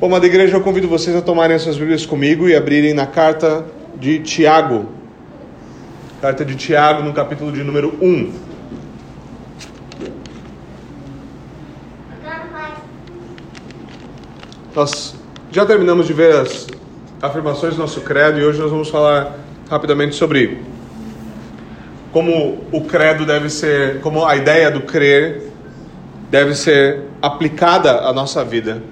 [0.00, 3.06] Bom, amada igreja, eu convido vocês a tomarem as suas Bíblias comigo e abrirem na
[3.06, 4.88] carta de Tiago.
[6.22, 8.32] Carta de Tiago, no capítulo de número 1.
[14.74, 15.14] Nós
[15.52, 16.66] já terminamos de ver as
[17.20, 19.36] afirmações do nosso credo e hoje nós vamos falar
[19.68, 20.62] rapidamente sobre
[22.10, 25.52] como o credo deve ser, como a ideia do crer
[26.30, 28.82] deve ser aplicada à nossa vida.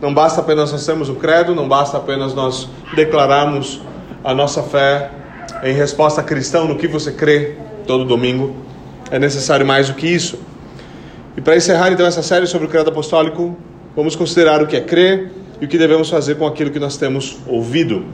[0.00, 3.80] Não basta apenas nós termos o credo, não basta apenas nós declararmos
[4.22, 5.10] a nossa fé
[5.62, 7.54] em resposta cristã no que você crê
[7.86, 8.54] todo domingo.
[9.10, 10.38] É necessário mais do que isso.
[11.36, 13.56] E para encerrar então essa série sobre o credo apostólico,
[13.94, 15.30] vamos considerar o que é crer
[15.60, 18.04] e o que devemos fazer com aquilo que nós temos ouvido.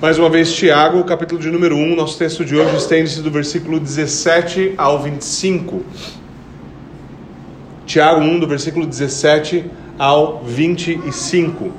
[0.00, 3.80] Mais uma vez, Tiago, capítulo de número 1, nosso texto de hoje estende-se do versículo
[3.80, 5.82] 17 ao 25.
[7.84, 11.72] Tiago 1, do versículo 17 ao 25.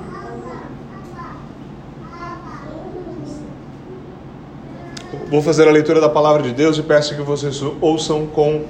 [5.30, 8.64] Vou fazer a leitura da palavra de Deus e peço que vocês ouçam com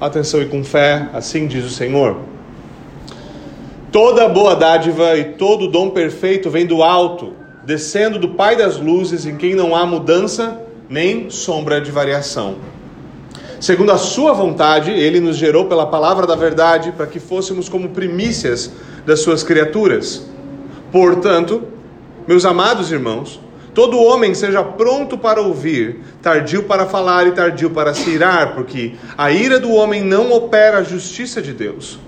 [0.00, 2.16] atenção e com fé, assim diz o Senhor.
[3.92, 7.34] Toda boa dádiva e todo dom perfeito vem do alto,
[7.64, 12.56] descendo do Pai das luzes, em quem não há mudança nem sombra de variação.
[13.60, 17.88] Segundo a sua vontade, ele nos gerou pela palavra da verdade para que fôssemos como
[17.88, 18.70] primícias
[19.04, 20.24] das suas criaturas.
[20.92, 21.64] Portanto,
[22.26, 23.40] meus amados irmãos,
[23.74, 28.94] todo homem seja pronto para ouvir, tardio para falar e tardio para se irar, porque
[29.16, 31.98] a ira do homem não opera a justiça de Deus.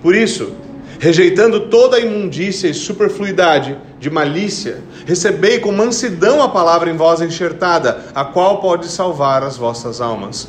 [0.00, 0.52] Por isso,
[1.00, 7.20] rejeitando toda a imundícia e superfluidade de malícia, recebei com mansidão a palavra em voz
[7.20, 10.46] enxertada, a qual pode salvar as vossas almas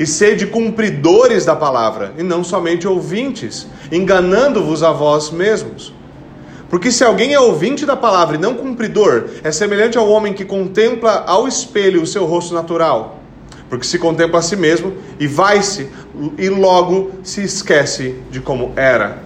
[0.00, 5.92] e sede cumpridores da palavra, e não somente ouvintes, enganando-vos a vós mesmos.
[6.70, 10.42] Porque se alguém é ouvinte da palavra e não cumpridor, é semelhante ao homem que
[10.42, 13.20] contempla ao espelho o seu rosto natural.
[13.68, 15.90] Porque se contempla a si mesmo e vai-se
[16.38, 19.18] e logo se esquece de como era.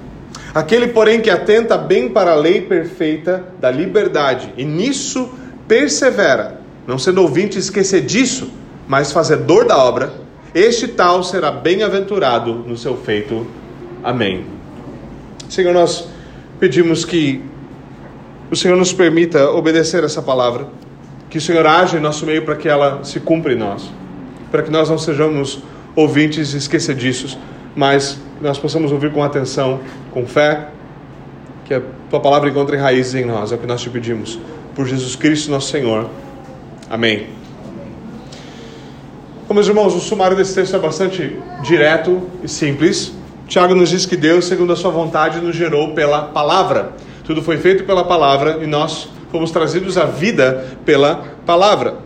[0.53, 5.31] Aquele, porém, que atenta bem para a lei perfeita da liberdade e nisso
[5.69, 8.50] persevera, não sendo ouvinte esquecediço,
[8.88, 10.23] mas fazedor da obra,
[10.54, 13.44] este tal será bem-aventurado no seu feito.
[14.03, 14.47] Amém.
[15.48, 16.09] Senhor, nós
[16.60, 17.42] pedimos que
[18.50, 20.69] o Senhor nos permita obedecer essa palavra,
[21.28, 23.91] que o Senhor age em nosso meio para que ela se cumpra em nós,
[24.53, 25.60] para que nós não sejamos
[25.97, 27.36] ouvintes esquecediços,
[27.75, 29.81] mas nós possamos ouvir com atenção,
[30.12, 30.69] com fé,
[31.65, 34.38] que a tua palavra encontre raízes em nós, é o que nós te pedimos.
[34.76, 36.09] Por Jesus Cristo, nosso Senhor.
[36.88, 37.44] Amém.
[39.47, 43.12] Bom, meus irmãos, o sumário desse texto é bastante direto e simples.
[43.47, 46.94] Tiago nos diz que Deus, segundo a sua vontade, nos gerou pela palavra.
[47.25, 51.99] Tudo foi feito pela palavra e nós fomos trazidos à vida pela palavra.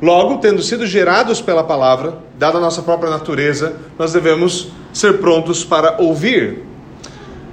[0.00, 5.64] Logo, tendo sido gerados pela palavra, dada a nossa própria natureza, nós devemos ser prontos
[5.64, 6.62] para ouvir.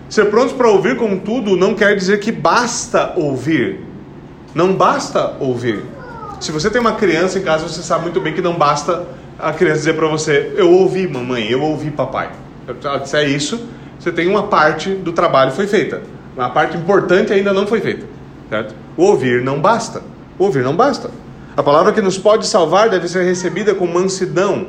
[0.07, 3.80] Ser prontos para ouvir, contudo, não quer dizer que basta ouvir.
[4.53, 5.84] Não basta ouvir.
[6.40, 9.03] Se você tem uma criança em casa, você sabe muito bem que não basta
[9.41, 12.31] a criança dizer para você: Eu ouvi mamãe, eu ouvi papai.
[13.06, 13.68] Se é isso,
[14.00, 16.02] você tem uma parte do trabalho foi feita.
[16.35, 18.06] Uma parte importante ainda não foi feita.
[18.50, 18.75] Certo?
[18.97, 20.01] O ouvir não basta.
[20.38, 21.09] O ouvir não basta.
[21.56, 24.68] A palavra que nos pode salvar deve ser recebida com mansidão.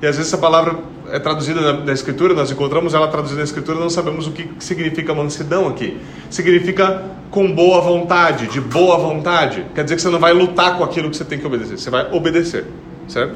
[0.00, 0.76] E às vezes essa palavra
[1.10, 4.48] é traduzida na, na, Escritura, nós encontramos ela traduzida na Escritura, não sabemos o que
[4.58, 5.98] significa mansidão aqui.
[6.30, 9.64] Significa com boa vontade, de boa vontade.
[9.74, 11.90] Quer dizer que você não vai lutar com aquilo que você tem que obedecer, você
[11.90, 12.66] vai obedecer,
[13.08, 13.34] certo?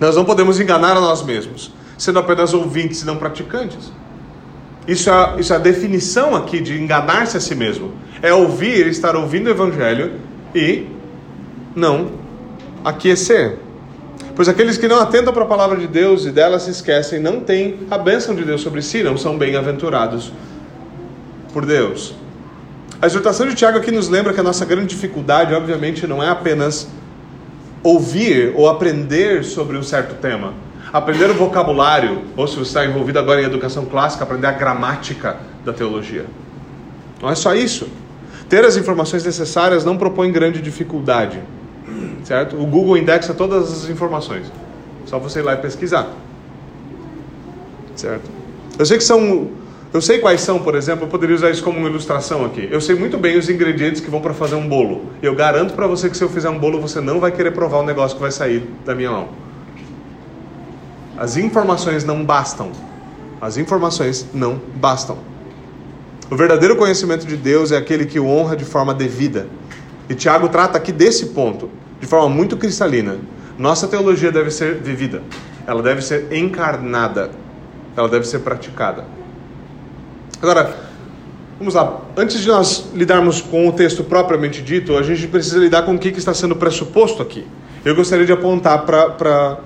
[0.00, 3.92] Nós não podemos enganar a nós mesmos, sendo apenas ouvintes e não praticantes.
[4.86, 7.92] Isso é, isso é a definição aqui de enganar-se a si mesmo.
[8.20, 10.12] É ouvir, estar ouvindo o Evangelho
[10.54, 10.86] e
[11.74, 12.12] não
[12.84, 13.58] aquecer.
[14.36, 17.40] Pois aqueles que não atentam para a palavra de Deus e dela se esquecem, não
[17.40, 20.32] têm a bênção de Deus sobre si, não são bem-aventurados
[21.52, 22.14] por Deus.
[23.00, 26.28] A exortação de Tiago aqui nos lembra que a nossa grande dificuldade, obviamente, não é
[26.28, 26.88] apenas
[27.84, 30.54] ouvir ou aprender sobre um certo tema.
[30.90, 35.36] Aprender o vocabulário, ou se você está envolvido agora em educação clássica, aprender a gramática
[35.64, 36.24] da teologia.
[37.20, 37.88] Não é só isso.
[38.48, 41.40] Ter as informações necessárias não propõe grande dificuldade,
[42.24, 42.56] certo?
[42.56, 44.50] O Google indexa todas as informações.
[45.06, 46.08] Só você ir lá e pesquisar,
[47.96, 48.30] certo?
[48.78, 49.50] Eu sei que são
[49.94, 52.68] eu sei quais são, por exemplo, eu poderia usar isso como uma ilustração aqui.
[52.68, 55.02] Eu sei muito bem os ingredientes que vão para fazer um bolo.
[55.22, 57.78] Eu garanto para você que se eu fizer um bolo, você não vai querer provar
[57.78, 59.28] o negócio que vai sair da minha mão.
[61.16, 62.72] As informações não bastam.
[63.40, 65.16] As informações não bastam.
[66.28, 69.46] O verdadeiro conhecimento de Deus é aquele que o honra de forma devida.
[70.08, 71.70] E Tiago trata aqui desse ponto,
[72.00, 73.18] de forma muito cristalina.
[73.56, 75.22] Nossa teologia deve ser vivida,
[75.64, 77.30] ela deve ser encarnada,
[77.96, 79.04] ela deve ser praticada.
[80.40, 80.76] Agora,
[81.58, 82.00] vamos lá.
[82.16, 85.98] Antes de nós lidarmos com o texto propriamente dito, a gente precisa lidar com o
[85.98, 87.46] que está sendo pressuposto aqui.
[87.84, 89.58] Eu gostaria de apontar para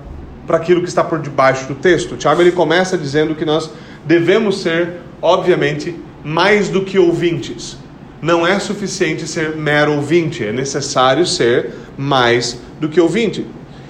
[0.49, 2.17] aquilo que está por debaixo do texto.
[2.17, 3.69] Tiago ele começa dizendo que nós
[4.05, 7.77] devemos ser, obviamente, mais do que ouvintes.
[8.21, 13.45] Não é suficiente ser mero ouvinte, é necessário ser mais do que ouvinte.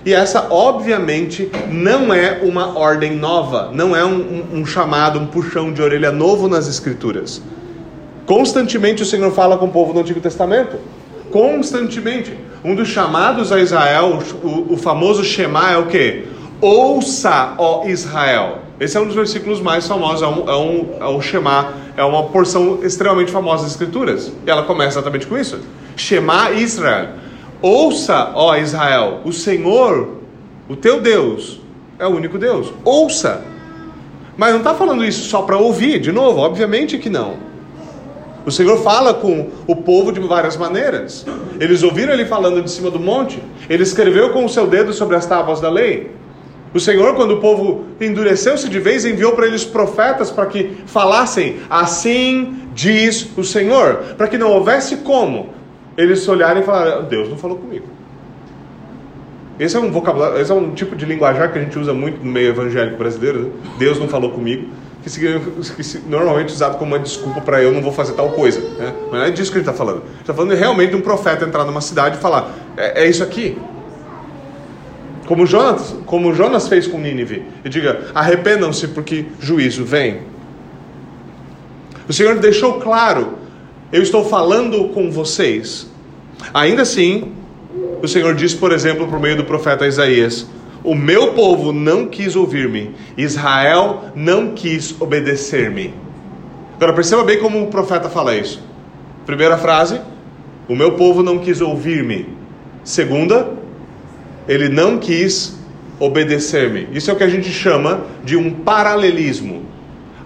[0.06, 5.28] E essa, obviamente, não é uma ordem nova, não é um, um, um, chamado, um
[5.28, 7.42] puxão de orelha novo nas Escrituras.
[8.25, 10.78] Constantemente o Senhor fala com o povo do Antigo Testamento.
[11.31, 12.38] Constantemente.
[12.63, 16.25] Um dos chamados a Israel, o, o famoso Shema, é o que?
[16.62, 18.60] Ouça, ó Israel.
[18.80, 22.24] Esse é um dos versículos mais famosos, é, um, é, um, é Shema, é uma
[22.24, 24.31] porção extremamente famosa das Escrituras.
[24.46, 25.60] E ela começa exatamente com isso.
[25.98, 27.19] Shema Israel.
[27.61, 30.19] Ouça, ó Israel, o Senhor,
[30.69, 31.59] o teu Deus,
[31.97, 32.71] é o único Deus.
[32.85, 33.44] Ouça.
[34.38, 37.50] Mas não está falando isso só para ouvir, de novo, obviamente que não.
[38.45, 41.25] O Senhor fala com o povo de várias maneiras.
[41.59, 43.44] Eles ouviram ele falando de cima do monte.
[43.69, 46.12] Ele escreveu com o seu dedo sobre as tábuas da lei.
[46.73, 51.57] O Senhor, quando o povo endureceu-se de vez, enviou para eles profetas para que falassem:
[51.69, 55.50] Assim diz o Senhor, para que não houvesse como
[56.00, 57.86] eles olharem e falarem: Deus não falou comigo.
[59.60, 62.24] Esse é um vocabulário, esse é um tipo de linguajar que a gente usa muito
[62.24, 63.40] no meio evangélico brasileiro.
[63.42, 63.50] Né?
[63.78, 64.69] Deus não falou comigo,
[65.04, 68.62] que, que normalmente é usado como uma desculpa para eu não vou fazer tal coisa.
[68.62, 68.94] Né?
[69.12, 70.04] Mas não é disso que gente está falando.
[70.22, 73.57] está falando realmente de um profeta entrar numa cidade e falar: é, é isso aqui.
[75.28, 80.22] Como Jonas, como Jonas fez com Nínive, e diga: arrependam-se porque juízo vem.
[82.07, 83.38] O Senhor deixou claro:
[83.91, 85.89] eu estou falando com vocês.
[86.53, 87.31] Ainda assim,
[88.01, 90.47] o Senhor diz, por exemplo, por meio do profeta Isaías:
[90.83, 95.94] O meu povo não quis ouvir-me, Israel não quis obedecer-me.
[96.75, 98.62] Agora perceba bem como o profeta fala isso.
[99.25, 100.00] Primeira frase:
[100.68, 102.30] O meu povo não quis ouvir-me.
[102.83, 103.50] Segunda,
[104.47, 105.57] ele não quis
[106.00, 106.88] obedecer-me.
[106.94, 109.69] Isso é o que a gente chama de um paralelismo.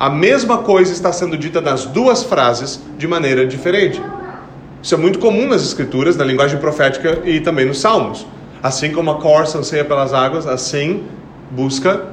[0.03, 4.01] A mesma coisa está sendo dita nas duas frases de maneira diferente.
[4.81, 8.27] Isso é muito comum nas escrituras, na linguagem profética e também nos salmos.
[8.61, 11.05] Assim como a corça anseia pelas águas, assim
[11.49, 12.07] busca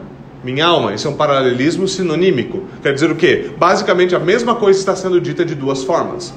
[0.45, 0.95] minha alma.
[0.95, 2.63] Isso é um paralelismo sinonímico.
[2.81, 3.51] Quer dizer o quê?
[3.59, 6.33] Basicamente a mesma coisa está sendo dita de duas formas.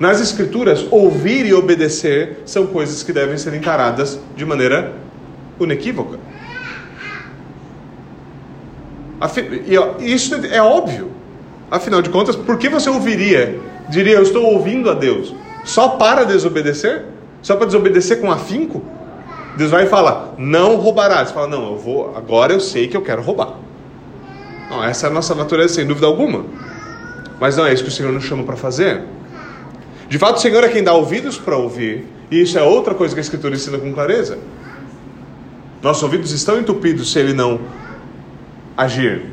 [0.00, 4.94] Nas Escrituras, ouvir e obedecer são coisas que devem ser encaradas de maneira
[5.60, 6.27] inequívoca.
[10.00, 11.10] E isso é óbvio.
[11.70, 13.60] Afinal de contas, por que você ouviria?
[13.88, 15.34] Diria, eu estou ouvindo a Deus.
[15.64, 17.04] Só para desobedecer?
[17.42, 18.82] Só para desobedecer com afinco?
[19.56, 21.28] Deus vai e fala, não roubarás.
[21.28, 23.54] Você fala, não, eu vou, agora eu sei que eu quero roubar.
[24.70, 26.44] Não, essa é a nossa natureza, sem dúvida alguma.
[27.40, 29.02] Mas não é isso que o Senhor nos chama para fazer.
[30.08, 33.14] De fato, o Senhor é quem dá ouvidos para ouvir, e isso é outra coisa
[33.14, 34.38] que a Escritura ensina com clareza.
[35.82, 37.60] Nossos ouvidos estão entupidos se ele não
[38.78, 39.26] agir.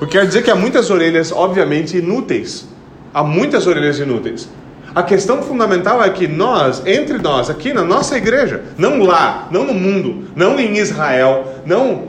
[0.00, 2.68] O que quer dizer que há muitas orelhas, obviamente, inúteis.
[3.12, 4.48] Há muitas orelhas inúteis.
[4.94, 9.64] A questão fundamental é que nós, entre nós, aqui na nossa igreja, não lá, não
[9.64, 12.08] no mundo, não em Israel, não,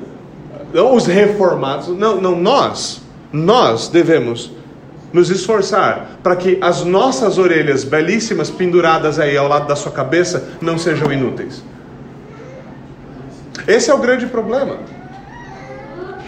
[0.73, 3.01] não os reformados, não, não nós,
[3.31, 4.51] nós devemos
[5.13, 10.49] nos esforçar para que as nossas orelhas belíssimas penduradas aí ao lado da sua cabeça
[10.61, 11.63] não sejam inúteis.
[13.67, 14.77] Esse é o grande problema.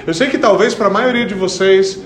[0.06, 2.00] Eu sei que talvez para a maioria de vocês,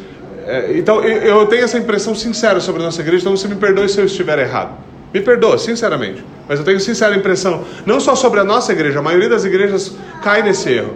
[0.45, 3.89] é, então eu, tenho essa impressão sincera sobre a nossa igreja, então você me perdoe
[3.89, 4.77] se eu estiver errado.
[5.13, 6.23] Me perdoa, sinceramente.
[6.47, 9.95] Mas eu tenho sincera impressão, não só sobre a nossa igreja, a maioria das igrejas
[10.21, 10.93] cai nesse erro.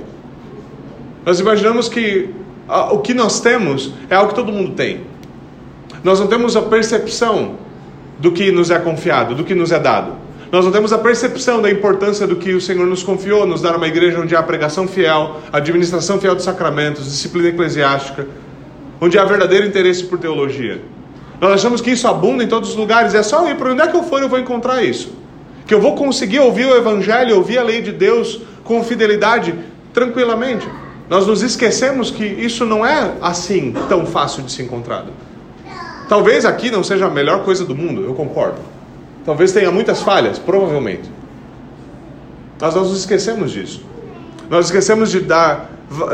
[1.25, 2.29] Nós imaginamos que
[2.67, 5.01] a, o que nós temos é algo que todo mundo tem.
[6.03, 7.55] Nós não temos a percepção
[8.19, 10.13] do que nos é confiado, do que nos é dado.
[10.51, 13.77] Nós não temos a percepção da importância do que o Senhor nos confiou, nos dar
[13.77, 18.27] uma igreja onde há pregação fiel, administração fiel dos sacramentos, disciplina eclesiástica,
[18.99, 20.81] onde há verdadeiro interesse por teologia.
[21.39, 23.87] Nós achamos que isso abunda em todos os lugares, é só ir para onde é
[23.87, 25.13] que eu for eu vou encontrar isso.
[25.65, 29.55] Que eu vou conseguir ouvir o Evangelho, ouvir a lei de Deus com fidelidade,
[29.93, 30.67] tranquilamente.
[31.09, 35.05] Nós nos esquecemos que isso não é assim tão fácil de se encontrar.
[36.09, 38.59] Talvez aqui não seja a melhor coisa do mundo, eu concordo.
[39.25, 41.09] Talvez tenha muitas falhas, provavelmente.
[42.59, 43.83] Mas nós nos esquecemos disso.
[44.49, 45.69] Nós esquecemos de dar,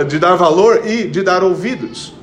[0.08, 2.14] de dar valor e de dar ouvidos.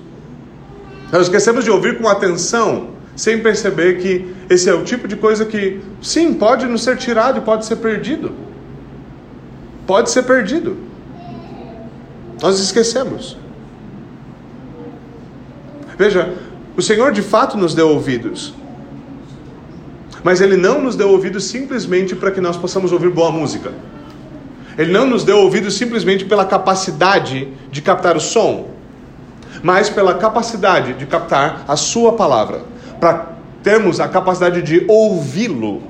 [1.12, 5.44] Nós esquecemos de ouvir com atenção, sem perceber que esse é o tipo de coisa
[5.44, 8.32] que, sim, pode nos ser tirado e pode ser perdido.
[9.86, 10.76] Pode ser perdido.
[12.42, 13.36] Nós esquecemos.
[15.96, 16.34] Veja,
[16.76, 18.54] o Senhor de fato nos deu ouvidos.
[20.24, 23.72] Mas Ele não nos deu ouvidos simplesmente para que nós possamos ouvir boa música.
[24.76, 28.70] Ele não nos deu ouvidos simplesmente pela capacidade de captar o som,
[29.62, 32.62] mas pela capacidade de captar a Sua palavra,
[32.98, 35.82] para termos a capacidade de ouvi-lo.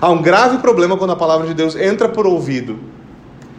[0.00, 2.90] Há um grave problema quando a palavra de Deus entra por ouvido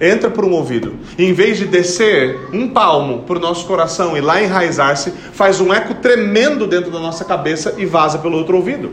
[0.01, 4.17] entra por um ouvido, e em vez de descer um palmo para o nosso coração
[4.17, 8.57] e lá enraizar-se, faz um eco tremendo dentro da nossa cabeça e vaza pelo outro
[8.57, 8.91] ouvido.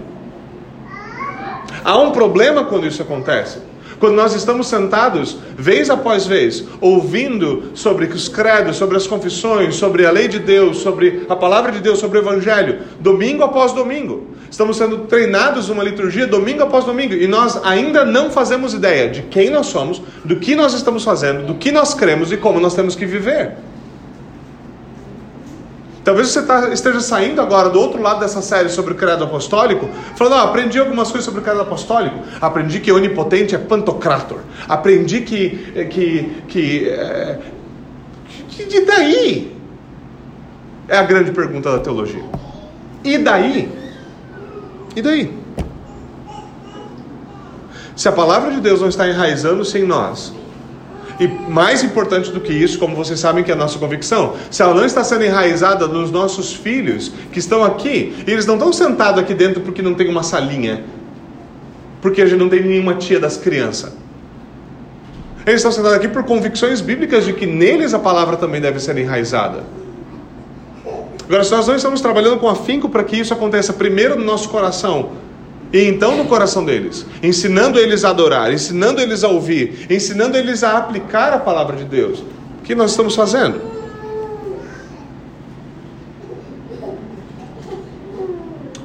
[1.85, 3.58] Há um problema quando isso acontece.
[3.99, 10.06] Quando nós estamos sentados, vez após vez, ouvindo sobre os credos, sobre as confissões, sobre
[10.06, 14.28] a lei de Deus, sobre a palavra de Deus, sobre o Evangelho, domingo após domingo,
[14.49, 19.23] estamos sendo treinados numa liturgia domingo após domingo e nós ainda não fazemos ideia de
[19.23, 22.75] quem nós somos, do que nós estamos fazendo, do que nós cremos e como nós
[22.75, 23.56] temos que viver.
[26.09, 29.91] Talvez você tá, esteja saindo agora do outro lado dessa série sobre o credo apostólico,
[30.17, 32.21] falando, ah, aprendi algumas coisas sobre o credo apostólico.
[32.41, 34.38] Aprendi que onipotente é pantocrator.
[34.67, 35.71] Aprendi que.
[35.77, 37.38] Eh, que, que, é,
[38.57, 39.55] que daí?
[40.88, 42.25] É a grande pergunta da teologia.
[43.05, 43.71] E daí?
[44.97, 45.38] E daí?
[47.95, 50.33] Se a palavra de Deus não está enraizando-se em nós,
[51.21, 54.63] e mais importante do que isso, como vocês sabem que é a nossa convicção, se
[54.63, 58.73] ela não está sendo enraizada nos nossos filhos que estão aqui, e eles não estão
[58.73, 60.85] sentados aqui dentro porque não tem uma salinha,
[62.01, 63.93] porque a gente não tem nenhuma tia das crianças.
[65.45, 68.97] Eles estão sentados aqui por convicções bíblicas de que neles a palavra também deve ser
[68.97, 69.65] enraizada.
[71.25, 74.49] Agora, se nós não estamos trabalhando com afinco para que isso aconteça primeiro no nosso
[74.49, 75.11] coração,
[75.73, 80.65] e então no coração deles, ensinando eles a adorar, ensinando eles a ouvir, ensinando eles
[80.65, 82.21] a aplicar a palavra de Deus.
[82.21, 83.79] O que nós estamos fazendo?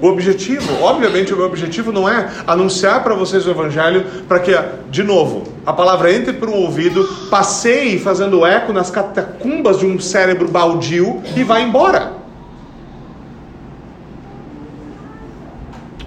[0.01, 4.51] O objetivo, obviamente, o meu objetivo não é anunciar para vocês o Evangelho para que,
[4.91, 9.97] de novo, a palavra entre por um ouvido, passeie fazendo eco nas catacumbas de um
[10.01, 12.22] cérebro baldio e vá embora.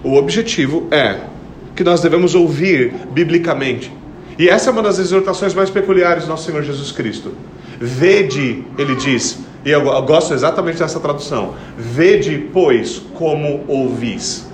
[0.06, 1.18] O objetivo é
[1.74, 3.92] que nós devemos ouvir biblicamente.
[4.38, 7.32] E essa é uma das exortações mais peculiares do nosso Senhor Jesus Cristo.
[7.80, 14.48] Vede, ele diz, e eu gosto exatamente dessa tradução: Vede, pois, como ouvis.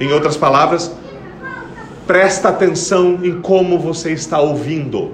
[0.00, 0.92] Em outras palavras,
[2.04, 5.12] presta atenção em como você está ouvindo.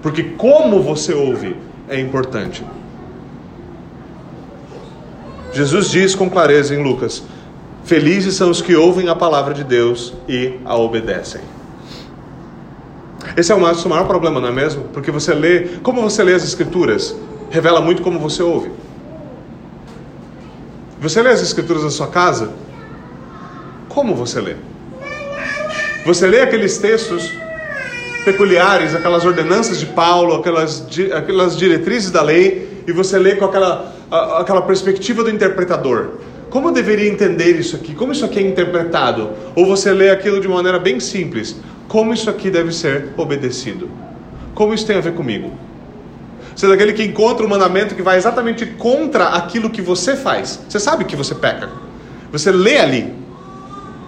[0.00, 1.54] Porque como você ouve
[1.90, 2.64] é importante.
[5.58, 7.20] Jesus diz com clareza em Lucas:
[7.84, 11.40] Felizes são os que ouvem a palavra de Deus e a obedecem.
[13.36, 14.84] Esse é o nosso maior problema, não é mesmo?
[14.92, 17.16] Porque você lê, como você lê as Escrituras,
[17.50, 18.70] revela muito como você ouve.
[21.00, 22.52] Você lê as Escrituras na sua casa?
[23.88, 24.54] Como você lê?
[26.06, 27.32] Você lê aqueles textos
[28.24, 30.86] peculiares, aquelas ordenanças de Paulo, aquelas,
[31.16, 36.12] aquelas diretrizes da lei, e você lê com aquela aquela perspectiva do interpretador.
[36.50, 37.94] Como eu deveria entender isso aqui?
[37.94, 39.30] Como isso aqui é interpretado?
[39.54, 41.56] Ou você lê aquilo de maneira bem simples?
[41.86, 43.90] Como isso aqui deve ser obedecido?
[44.54, 45.52] Como isso tem a ver comigo?
[46.56, 50.58] Você é daquele que encontra um mandamento que vai exatamente contra aquilo que você faz.
[50.68, 51.68] Você sabe que você peca.
[52.32, 53.14] Você lê ali.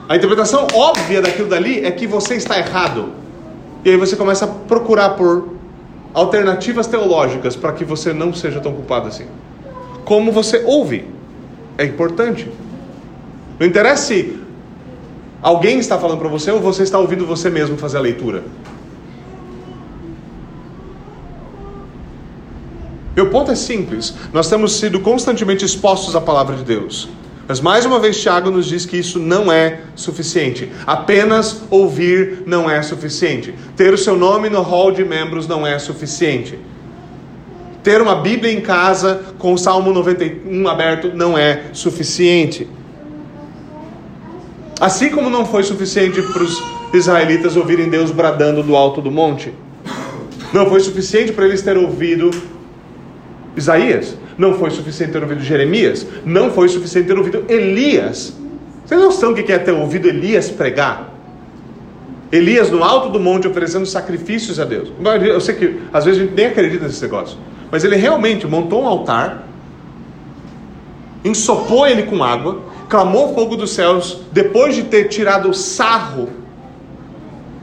[0.09, 3.13] A interpretação óbvia daquilo dali é que você está errado.
[3.85, 5.57] E aí você começa a procurar por
[6.13, 9.27] alternativas teológicas para que você não seja tão culpado assim
[10.11, 11.05] como você ouve.
[11.79, 12.51] É importante.
[13.61, 14.41] Não interessa se
[15.41, 18.43] alguém está falando para você ou você está ouvindo você mesmo fazer a leitura.
[23.15, 24.13] Meu ponto é simples.
[24.33, 27.09] Nós temos sido constantemente expostos à palavra de Deus.
[27.47, 30.73] Mas mais uma vez, Tiago nos diz que isso não é suficiente.
[30.85, 33.55] Apenas ouvir não é suficiente.
[33.77, 36.59] Ter o seu nome no hall de membros não é suficiente.
[37.83, 42.69] Ter uma Bíblia em casa com o Salmo 91 aberto não é suficiente.
[44.79, 49.53] Assim como não foi suficiente para os israelitas ouvirem Deus bradando do alto do monte.
[50.53, 52.31] Não foi suficiente para eles terem ouvido
[53.57, 54.17] Isaías.
[54.37, 56.07] Não foi suficiente ter ouvido Jeremias.
[56.25, 58.35] Não foi suficiente ter ouvido Elias.
[58.85, 61.15] Vocês não noção o que é ter ouvido Elias pregar?
[62.33, 64.93] Elias no alto do monte oferecendo sacrifícios a Deus.
[65.23, 67.39] Eu sei que às vezes a gente nem acredita nesse negócio.
[67.71, 69.45] Mas ele realmente montou um altar,
[71.25, 76.29] ensopou ele com água, clamou fogo dos céus, depois de ter tirado sarro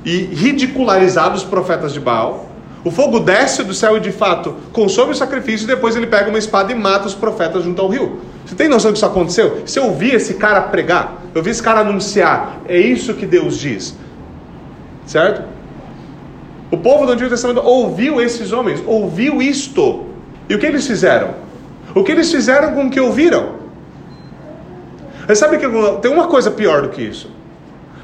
[0.05, 2.45] e ridicularizado os profetas de Baal.
[2.83, 6.29] O fogo desce do céu e de fato consome o sacrifício, e depois ele pega
[6.29, 8.21] uma espada e mata os profetas junto ao rio.
[8.45, 9.63] Você tem noção que isso aconteceu?
[9.65, 13.57] Se eu ouvir esse cara pregar, eu vi esse cara anunciar, é isso que Deus
[13.57, 13.97] diz.
[15.05, 15.56] Certo?
[16.69, 20.05] O povo do Antigo Testamento ouviu esses homens, ouviu isto.
[20.49, 21.35] E o que eles fizeram?
[21.95, 23.57] O que eles fizeram com o que ouviram?
[25.27, 25.65] Mas sabe que
[26.01, 27.29] tem uma coisa pior do que isso.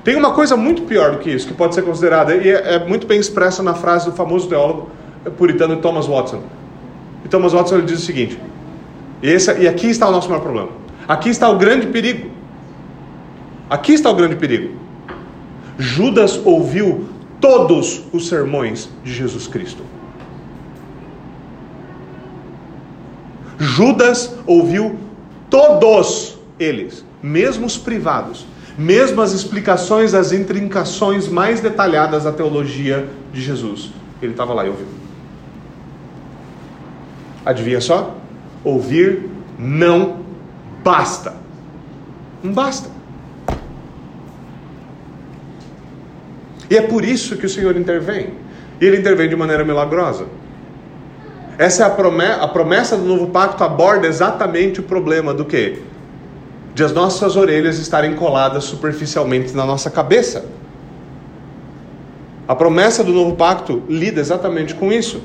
[0.04, 2.86] Tem uma coisa muito pior do que isso, que pode ser considerada, e é, é
[2.86, 4.90] muito bem expressa na frase do famoso teólogo
[5.38, 6.42] puritano Thomas Watson.
[7.24, 8.38] E Thomas Watson ele diz o seguinte:
[9.22, 10.70] e, esse, e aqui está o nosso maior problema.
[11.08, 12.30] Aqui está o grande perigo.
[13.70, 14.76] Aqui está o grande perigo.
[15.78, 17.08] Judas ouviu
[17.44, 19.84] todos os sermões de Jesus Cristo.
[23.60, 24.98] Judas ouviu
[25.50, 28.46] todos eles, mesmo os privados,
[28.78, 33.92] mesmo as explicações das intrincações mais detalhadas da teologia de Jesus.
[34.22, 34.88] Ele estava lá e ouviu.
[37.46, 38.16] Adivinha só?
[38.64, 40.20] Ouvir não
[40.82, 41.36] basta.
[42.42, 42.93] Não basta.
[46.74, 48.34] E é por isso que o Senhor intervém.
[48.82, 50.26] E ele intervém de maneira milagrosa.
[51.56, 55.84] Essa é a promessa, a promessa do novo pacto aborda exatamente o problema do que?
[56.74, 60.46] De as nossas orelhas estarem coladas superficialmente na nossa cabeça.
[62.48, 65.22] A promessa do novo pacto lida exatamente com isso.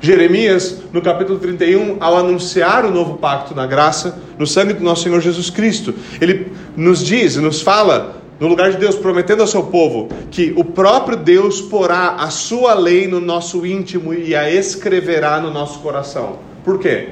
[0.00, 5.02] Jeremias, no capítulo 31, ao anunciar o novo pacto na graça, no sangue do nosso
[5.02, 9.62] Senhor Jesus Cristo, ele nos diz, nos fala no lugar de Deus, prometendo ao seu
[9.62, 15.40] povo que o próprio Deus porá a sua lei no nosso íntimo e a escreverá
[15.40, 16.40] no nosso coração.
[16.64, 17.10] Por quê?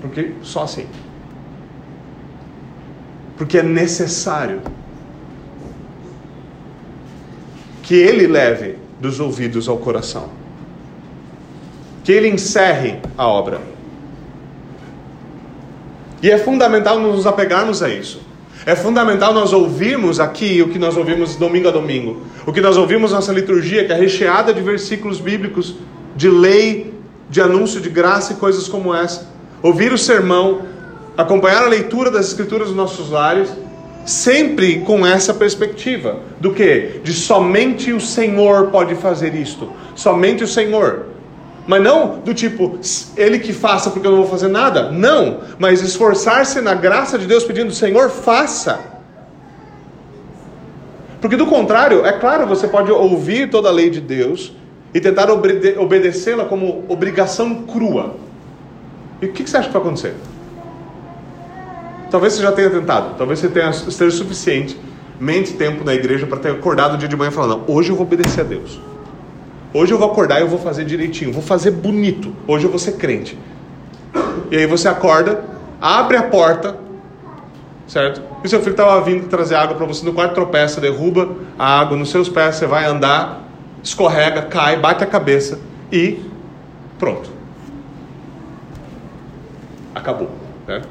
[0.00, 0.86] Porque só assim.
[3.36, 4.62] Porque é necessário
[7.82, 10.28] que ele leve dos ouvidos ao coração.
[12.04, 13.60] Que ele encerre a obra.
[16.22, 18.30] E é fundamental nos apegarmos a isso.
[18.64, 22.22] É fundamental nós ouvirmos aqui o que nós ouvimos domingo a domingo.
[22.46, 25.74] O que nós ouvimos nossa liturgia, que é recheada de versículos bíblicos,
[26.14, 26.94] de lei,
[27.28, 29.28] de anúncio de graça e coisas como essa.
[29.62, 30.62] Ouvir o sermão,
[31.16, 33.48] acompanhar a leitura das escrituras dos nossos lares,
[34.04, 37.00] sempre com essa perspectiva do que?
[37.02, 39.72] De somente o Senhor pode fazer isto.
[39.94, 41.11] Somente o Senhor.
[41.66, 42.78] Mas não do tipo,
[43.16, 44.90] ele que faça porque eu não vou fazer nada.
[44.90, 48.80] Não, mas esforçar-se na graça de Deus pedindo, Senhor, faça.
[51.20, 54.52] Porque do contrário, é claro, você pode ouvir toda a lei de Deus
[54.92, 58.16] e tentar obede obedecê-la como obrigação crua.
[59.20, 60.14] E o que você acha que vai acontecer?
[62.10, 64.76] Talvez você já tenha tentado, talvez você tenha esteja suficiente
[65.22, 67.90] mente tempo na igreja para ter acordado o dia de manhã e falar, não, hoje
[67.90, 68.80] eu vou obedecer a Deus.
[69.74, 72.34] Hoje eu vou acordar e eu vou fazer direitinho, vou fazer bonito.
[72.46, 73.38] Hoje eu vou ser crente.
[74.50, 75.42] E aí você acorda,
[75.80, 76.76] abre a porta,
[77.86, 78.22] certo?
[78.44, 81.96] E seu filho estava vindo trazer água para você no quarto, tropeça, derruba a água
[81.96, 83.48] nos seus pés, você vai andar,
[83.82, 85.58] escorrega, cai, bate a cabeça
[85.90, 86.20] e
[86.98, 87.30] pronto.
[89.94, 90.30] Acabou.
[90.66, 90.82] Né?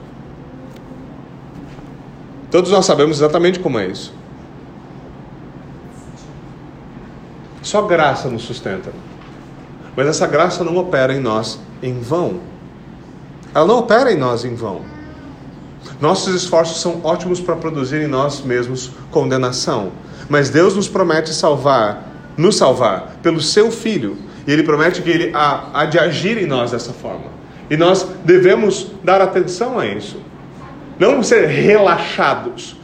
[2.49, 4.20] Todos nós sabemos exatamente como é isso.
[7.61, 8.91] Só graça nos sustenta.
[9.95, 12.39] Mas essa graça não opera em nós em vão.
[13.53, 14.81] Ela não opera em nós em vão.
[15.99, 19.91] Nossos esforços são ótimos para produzir em nós mesmos condenação.
[20.29, 24.17] Mas Deus nos promete salvar, nos salvar, pelo seu Filho.
[24.47, 27.25] E Ele promete que Ele há, há de agir em nós dessa forma.
[27.69, 30.19] E nós devemos dar atenção a isso.
[30.97, 32.77] Não ser relaxados,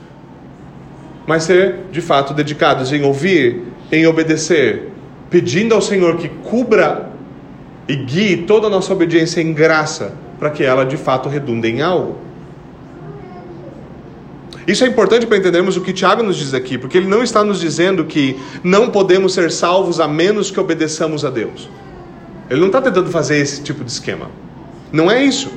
[1.26, 4.90] mas ser de fato dedicados em ouvir em obedecer,
[5.30, 7.10] pedindo ao Senhor que cubra
[7.88, 11.82] e guie toda a nossa obediência em graça, para que ela de fato redunde em
[11.82, 12.18] algo.
[14.68, 17.42] Isso é importante para entendermos o que Tiago nos diz aqui, porque ele não está
[17.42, 21.70] nos dizendo que não podemos ser salvos a menos que obedeçamos a Deus.
[22.50, 24.30] Ele não está tentando fazer esse tipo de esquema.
[24.92, 25.50] Não é isso.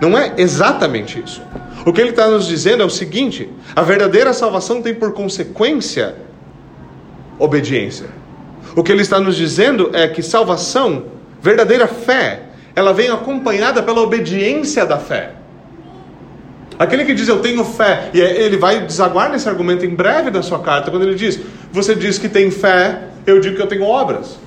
[0.00, 1.42] Não é exatamente isso.
[1.86, 6.25] O que ele está nos dizendo é o seguinte: a verdadeira salvação tem por consequência
[7.46, 8.06] obediência.
[8.74, 11.04] O que ele está nos dizendo é que salvação,
[11.40, 12.42] verdadeira fé,
[12.74, 15.32] ela vem acompanhada pela obediência da fé.
[16.78, 20.30] Aquele que diz eu tenho fé, e é, ele vai desaguar nesse argumento em breve
[20.30, 21.40] da sua carta, quando ele diz:
[21.72, 24.38] Você diz que tem fé, eu digo que eu tenho obras.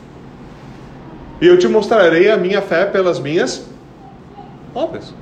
[1.41, 3.65] E eu te mostrarei a minha fé pelas minhas
[4.75, 5.13] obras.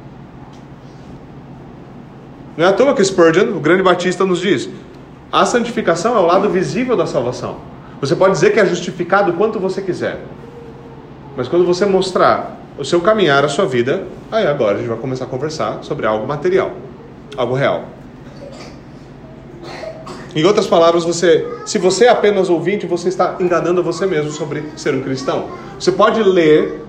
[2.58, 4.68] Não é à toa que Spurgeon, o grande batista, nos diz:
[5.32, 7.58] a santificação é o lado visível da salvação.
[8.00, 10.20] Você pode dizer que é justificado quanto você quiser,
[11.36, 14.98] mas quando você mostrar o seu caminhar, a sua vida, aí agora a gente vai
[14.98, 16.72] começar a conversar sobre algo material,
[17.36, 17.86] algo real.
[20.36, 24.64] Em outras palavras, você, se você é apenas ouvinte, você está enganando você mesmo sobre
[24.76, 25.50] ser um cristão.
[25.80, 26.86] Você pode ler,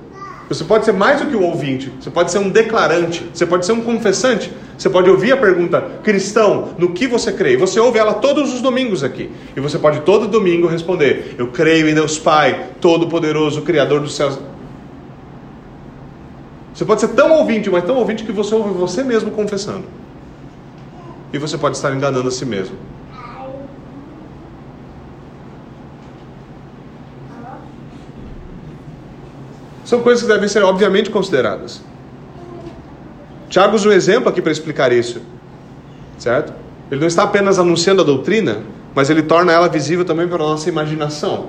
[0.49, 3.67] você pode ser mais do que um ouvinte, você pode ser um declarante, você pode
[3.67, 7.53] ser um confessante, você pode ouvir a pergunta, cristão, no que você crê?
[7.53, 9.31] E você ouve ela todos os domingos aqui.
[9.55, 14.39] E você pode todo domingo responder, eu creio em Deus Pai, Todo-Poderoso, Criador dos céus.
[16.73, 19.85] Você pode ser tão ouvinte, mas tão ouvinte que você ouve você mesmo confessando.
[21.31, 22.77] E você pode estar enganando a si mesmo.
[29.89, 31.81] São coisas que devem ser obviamente consideradas.
[33.49, 35.23] Tiago usa um exemplo aqui para explicar isso,
[36.19, 36.53] certo?
[36.91, 38.59] Ele não está apenas anunciando a doutrina,
[38.95, 41.47] mas ele torna ela visível também para a nossa imaginação.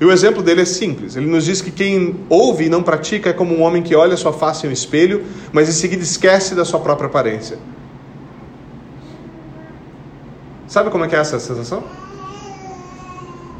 [0.00, 1.16] E o exemplo dele é simples.
[1.16, 4.16] Ele nos diz que quem ouve e não pratica é como um homem que olha
[4.16, 7.58] sua face em um espelho, mas em seguida esquece da sua própria aparência.
[10.68, 11.82] Sabe como é que é essa sensação?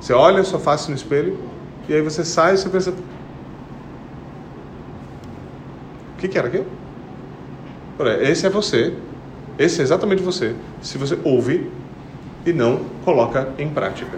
[0.00, 1.36] Você olha sua face no espelho
[1.88, 2.94] e aí você sai e você pensa,
[6.16, 6.66] O que, que era aquilo?
[8.22, 8.94] Esse é você.
[9.58, 10.54] Esse é exatamente você.
[10.80, 11.70] Se você ouve
[12.44, 14.16] e não coloca em prática.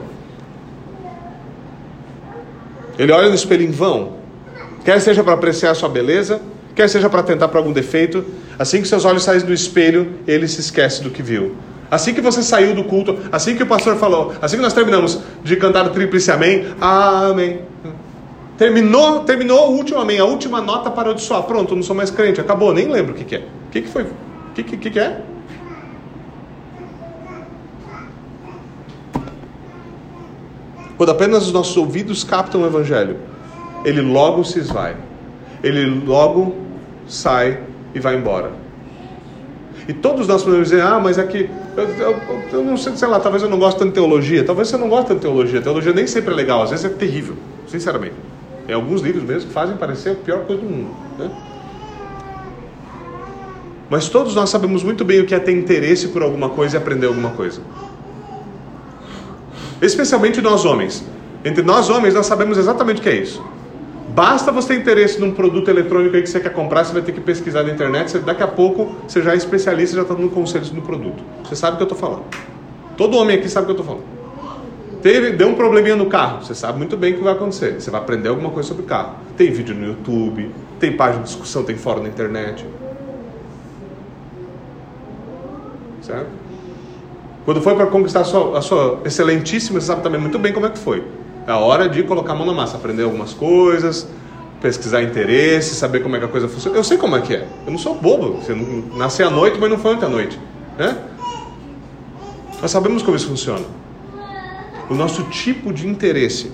[2.98, 4.18] Ele olha no espelho em vão.
[4.84, 6.40] Quer seja para apreciar a sua beleza,
[6.74, 8.24] quer seja para tentar para algum defeito.
[8.58, 11.54] Assim que seus olhos saem do espelho, ele se esquece do que viu.
[11.90, 15.20] Assim que você saiu do culto, assim que o pastor falou, assim que nós terminamos
[15.42, 17.60] de cantar o tríplice amém, amém.
[18.58, 21.44] Terminou, terminou o último amém, a última nota parou de soar.
[21.44, 23.38] Pronto, não sou mais crente, acabou, nem lembro o que, que é.
[23.38, 24.02] O que, que foi?
[24.02, 25.22] O que, que, que é?
[30.96, 33.18] Quando apenas os nossos ouvidos captam o Evangelho,
[33.84, 34.96] ele logo se esvai.
[35.62, 36.56] Ele logo
[37.06, 37.60] sai
[37.94, 38.50] e vai embora.
[39.86, 42.20] E todos nós podemos dizer, ah, mas é que eu, eu,
[42.52, 44.44] eu, não sei, sei lá, talvez eu não gosto tanto de teologia.
[44.44, 45.62] Talvez você não goste tanto de teologia.
[45.62, 47.36] Teologia nem sempre é legal, às vezes é terrível,
[47.68, 48.27] sinceramente.
[48.68, 50.90] Tem alguns livros mesmo que fazem parecer a pior coisa do mundo.
[51.18, 51.30] Né?
[53.88, 56.78] Mas todos nós sabemos muito bem o que é ter interesse por alguma coisa e
[56.78, 57.62] aprender alguma coisa.
[59.80, 61.02] Especialmente nós homens.
[61.42, 63.42] Entre nós homens, nós sabemos exatamente o que é isso.
[64.10, 67.12] Basta você ter interesse num produto eletrônico aí que você quer comprar, você vai ter
[67.12, 68.10] que pesquisar na internet.
[68.10, 71.24] Você, daqui a pouco você já é especialista, já está dando conselhos no produto.
[71.44, 72.24] Você sabe o que eu estou falando.
[72.98, 74.17] Todo homem aqui sabe o que eu estou falando.
[75.02, 77.80] Teve, deu um probleminha no carro, você sabe muito bem o que vai acontecer.
[77.80, 79.14] Você vai aprender alguma coisa sobre o carro.
[79.36, 82.66] Tem vídeo no YouTube, tem página de discussão, tem fórum na internet.
[86.02, 86.26] Certo?
[87.44, 90.66] Quando foi para conquistar a sua, a sua excelentíssima, você sabe também muito bem como
[90.66, 91.04] é que foi.
[91.46, 94.06] É a hora de colocar a mão na massa, aprender algumas coisas,
[94.60, 96.76] pesquisar interesse, saber como é que a coisa funciona.
[96.76, 97.46] Eu sei como é que é.
[97.64, 98.32] Eu não sou bobo.
[98.32, 98.54] Você
[98.96, 100.38] nasci à noite, mas não foi ontem à noite.
[100.76, 100.96] Né?
[102.60, 103.64] Nós sabemos como isso funciona.
[104.90, 106.50] O nosso tipo de interesse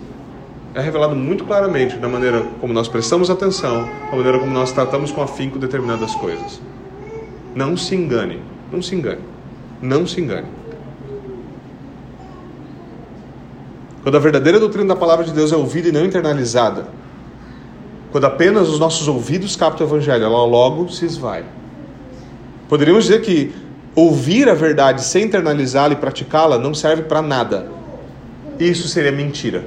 [0.75, 5.13] é revelado muito claramente na maneira como nós prestamos atenção, na maneira como nós tratamos
[5.13, 6.61] com afinco determinadas coisas.
[7.55, 8.43] Não se engane,
[8.73, 9.21] não se engane,
[9.81, 10.49] não se engane.
[14.03, 16.89] Quando a verdadeira doutrina da palavra de Deus é ouvida e não internalizada,
[18.11, 21.45] quando apenas os nossos ouvidos captam o evangelho, ela logo se esvai.
[22.69, 23.55] Poderíamos dizer que
[23.95, 27.71] ouvir a verdade sem internalizá-la e praticá-la não serve para nada,
[28.59, 29.65] isso seria mentira.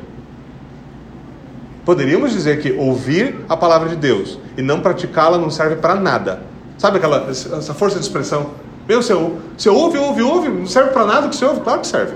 [1.86, 6.42] Poderíamos dizer que ouvir a palavra de Deus e não praticá-la não serve para nada.
[6.78, 8.52] Sabe aquela essa força de expressão?
[8.88, 9.14] Meu, você,
[9.58, 11.62] você ouve, ouve, ouve, não serve para nada o que você ouve?
[11.62, 12.16] Claro que serve.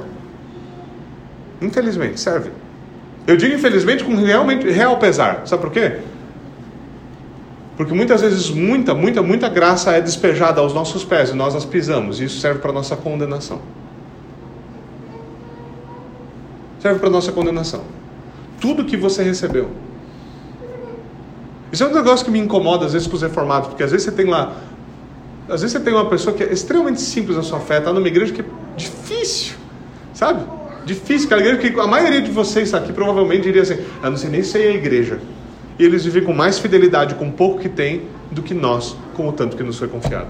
[1.62, 2.52] Infelizmente, serve.
[3.28, 5.44] Eu digo infelizmente com realmente real pesar.
[5.46, 6.00] Sabe por quê?
[7.78, 11.66] Porque muitas vezes muita, muita, muita graça é despejada aos nossos pés e nós as
[11.66, 13.60] pisamos, e isso serve para nossa condenação.
[16.82, 17.84] Serve para nossa condenação.
[18.60, 19.70] Tudo que você recebeu.
[21.72, 24.06] Isso é um negócio que me incomoda às vezes com os reformados, porque às vezes
[24.06, 24.56] você tem lá.
[25.48, 28.08] Às vezes você tem uma pessoa que é extremamente simples na sua fé, está numa
[28.08, 29.56] igreja que é difícil,
[30.14, 30.44] sabe?
[30.86, 34.30] Difícil, aquela igreja que a maioria de vocês aqui provavelmente diria assim: eu não sei
[34.30, 35.20] nem se é a igreja.
[35.80, 39.28] E eles vivem com mais fidelidade com o pouco que tem do que nós, com
[39.28, 40.28] o tanto que nos foi confiado.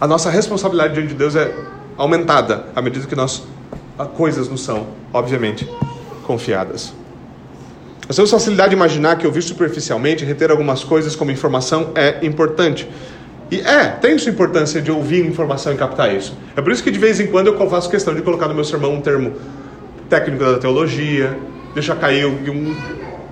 [0.00, 1.54] A nossa responsabilidade diante de Deus é
[1.96, 3.42] aumentada à medida que nós
[4.14, 5.68] coisas nos são, obviamente,
[6.26, 6.92] confiadas.
[8.06, 12.88] Nós temos facilidade de imaginar que ouvir superficialmente, reter algumas coisas como informação é importante.
[13.50, 16.36] E é, tem sua importância de ouvir informação e captar isso.
[16.54, 18.64] É por isso que de vez em quando eu faço questão de colocar no meu
[18.64, 19.34] sermão um termo
[20.08, 21.36] técnico da teologia,
[21.74, 22.76] deixar cair um,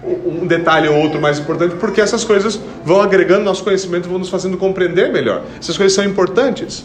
[0.07, 4.29] um detalhe ou outro mais importante, porque essas coisas vão agregando nosso conhecimento, vão nos
[4.29, 5.43] fazendo compreender melhor.
[5.59, 6.85] Essas coisas são importantes.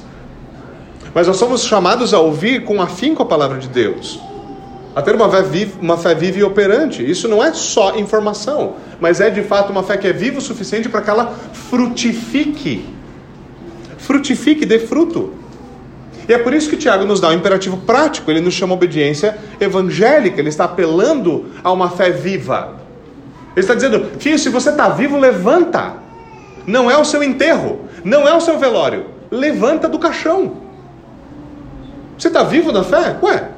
[1.13, 4.19] Mas nós somos chamados a ouvir com afinco a palavra de Deus.
[4.95, 7.09] A ter uma fé, viva, uma fé viva e operante.
[7.09, 10.41] Isso não é só informação, mas é de fato uma fé que é viva o
[10.41, 12.85] suficiente para que ela frutifique.
[13.97, 15.33] Frutifique, dê fruto.
[16.27, 19.35] E é por isso que Tiago nos dá um imperativo prático, ele nos chama obediência
[19.59, 22.75] evangélica, ele está apelando a uma fé viva.
[23.55, 25.93] Ele está dizendo, filho, se você está vivo, levanta.
[26.65, 29.07] Não é o seu enterro, não é o seu velório.
[29.31, 30.57] Levanta do caixão.
[32.17, 33.17] Você está vivo na fé?
[33.21, 33.49] Ué,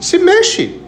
[0.00, 0.80] se mexe.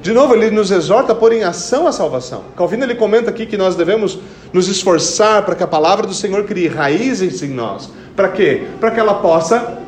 [0.00, 2.44] De novo, ele nos exorta a pôr em ação a salvação.
[2.56, 4.18] Calvino ele comenta aqui que nós devemos
[4.52, 7.90] nos esforçar para que a palavra do Senhor crie raízes em nós.
[8.14, 8.68] Para quê?
[8.80, 9.78] Para que ela possa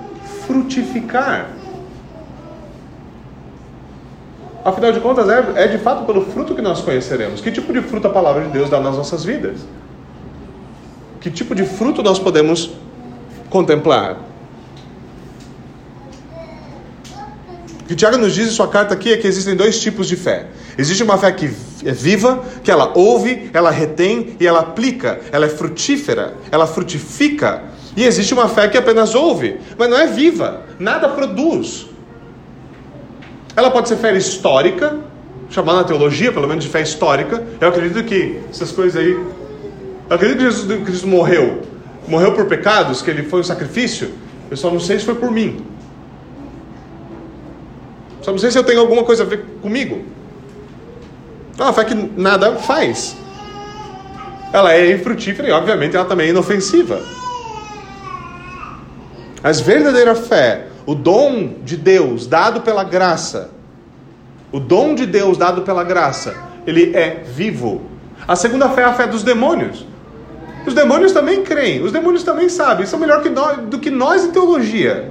[0.46, 1.59] frutificar.
[4.64, 7.40] Afinal de contas, é, é de fato pelo fruto que nós conheceremos.
[7.40, 9.60] Que tipo de fruto a palavra de Deus dá nas nossas vidas?
[11.20, 12.70] Que tipo de fruto nós podemos
[13.48, 14.16] contemplar?
[17.80, 20.14] O que Tiago nos diz em sua carta aqui é que existem dois tipos de
[20.14, 20.46] fé.
[20.78, 21.50] Existe uma fé que
[21.84, 27.64] é viva, que ela ouve, ela retém e ela aplica, ela é frutífera, ela frutifica.
[27.96, 31.89] E existe uma fé que apenas ouve, mas não é viva, nada produz.
[33.56, 34.98] Ela pode ser fé histórica,
[35.48, 37.42] chamada na teologia, pelo menos de fé histórica.
[37.60, 39.12] Eu acredito que essas coisas aí.
[39.12, 41.62] Eu acredito que Jesus Cristo morreu.
[42.06, 44.10] Morreu por pecados, que ele foi um sacrifício.
[44.50, 45.64] Eu só não sei se foi por mim.
[48.22, 50.04] Só não sei se eu tenho alguma coisa a ver comigo.
[51.58, 53.16] É uma fé que nada faz.
[54.52, 57.00] Ela é infrutífera e, obviamente, ela também é inofensiva.
[59.42, 63.50] Mas verdadeira fé o dom de Deus dado pela graça,
[64.52, 67.82] o dom de Deus dado pela graça, ele é vivo.
[68.26, 69.86] A segunda fé é a fé dos demônios.
[70.66, 74.24] Os demônios também creem, os demônios também sabem, são melhor que nós, do que nós
[74.24, 75.10] em teologia.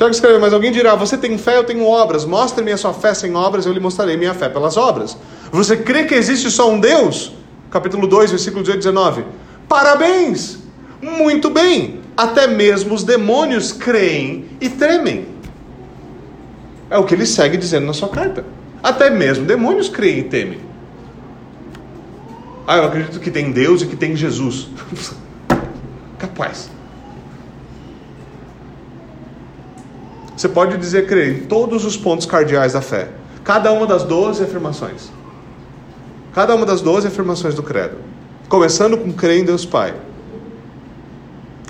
[0.00, 2.24] Tiago escreveu, mas alguém dirá: Você tem fé, eu tenho obras.
[2.24, 5.14] Mostre-me a sua fé sem obras, eu lhe mostrarei minha fé pelas obras.
[5.52, 7.32] Você crê que existe só um Deus?
[7.70, 9.24] Capítulo 2, versículo 18 e 19.
[9.70, 10.58] Parabéns!
[11.00, 12.00] Muito bem!
[12.16, 15.28] Até mesmo os demônios creem e tremem.
[16.90, 18.44] É o que ele segue dizendo na sua carta.
[18.82, 20.60] Até mesmo demônios creem e temem.
[22.66, 24.66] Ah, eu acredito que tem Deus e que tem Jesus.
[26.18, 26.68] Capaz.
[30.36, 33.10] Você pode dizer crer em todos os pontos cardeais da fé.
[33.44, 35.12] Cada uma das doze afirmações.
[36.34, 38.10] Cada uma das doze afirmações do credo.
[38.50, 39.94] Começando com crer em Deus Pai.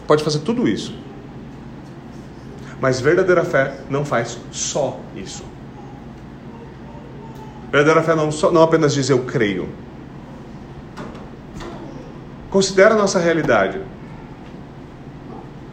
[0.07, 0.95] Pode fazer tudo isso.
[2.81, 5.45] Mas verdadeira fé não faz só isso.
[7.71, 9.69] Verdadeira fé não, só, não apenas diz eu creio.
[12.49, 13.79] Considera a nossa realidade.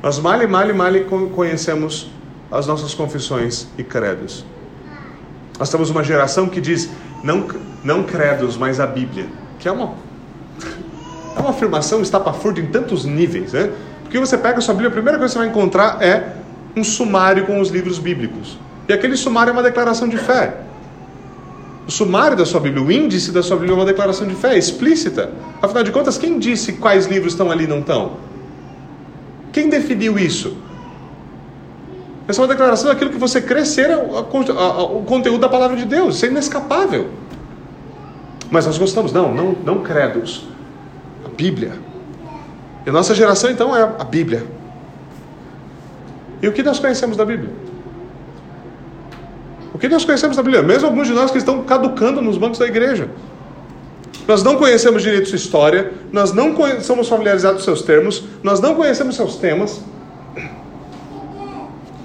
[0.04, 0.91] Nós mal e mal e mal
[1.34, 2.12] conhecemos
[2.52, 4.46] as nossas confissões e credos.
[5.58, 6.89] Nós temos uma geração que diz
[7.24, 7.48] não,
[7.82, 10.06] não credos, mas a Bíblia, que é uma
[11.47, 13.71] uma afirmação estapafúrdia em tantos níveis, né?
[14.03, 16.33] Porque você pega a sua Bíblia, a primeira coisa que você vai encontrar é
[16.75, 18.57] um sumário com os livros bíblicos.
[18.88, 20.57] E aquele sumário é uma declaração de fé.
[21.88, 24.57] O sumário da sua Bíblia, o índice da sua Bíblia é uma declaração de fé
[24.57, 25.31] explícita.
[25.62, 28.17] Afinal de contas, quem disse quais livros estão ali e não estão?
[29.51, 30.57] Quem definiu isso?
[32.27, 36.15] Essa é uma declaração daquilo que você crê ser o conteúdo da palavra de Deus.
[36.15, 37.10] Isso é inescapável.
[38.51, 40.45] Mas nós gostamos, não, não, não credos.
[41.38, 41.73] Bíblia.
[42.86, 44.43] E a nossa geração então é a Bíblia.
[46.41, 47.52] E o que nós conhecemos da Bíblia?
[49.73, 50.63] O que nós conhecemos da Bíblia?
[50.63, 53.10] Mesmo alguns de nós que estão caducando nos bancos da igreja.
[54.28, 58.76] Nós não conhecemos direito sua história, nós não somos familiarizados com seus termos, nós não
[58.76, 59.82] conhecemos seus temas.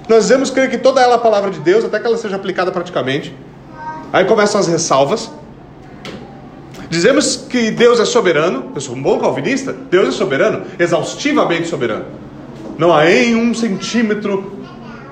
[0.07, 2.35] Nós dizemos crer que toda ela é a palavra de Deus, até que ela seja
[2.35, 3.35] aplicada praticamente.
[4.11, 5.31] Aí começam as ressalvas.
[6.93, 12.05] Dizemos que Deus é soberano, eu sou um bom calvinista, Deus é soberano, exaustivamente soberano.
[12.77, 14.59] Não há em um centímetro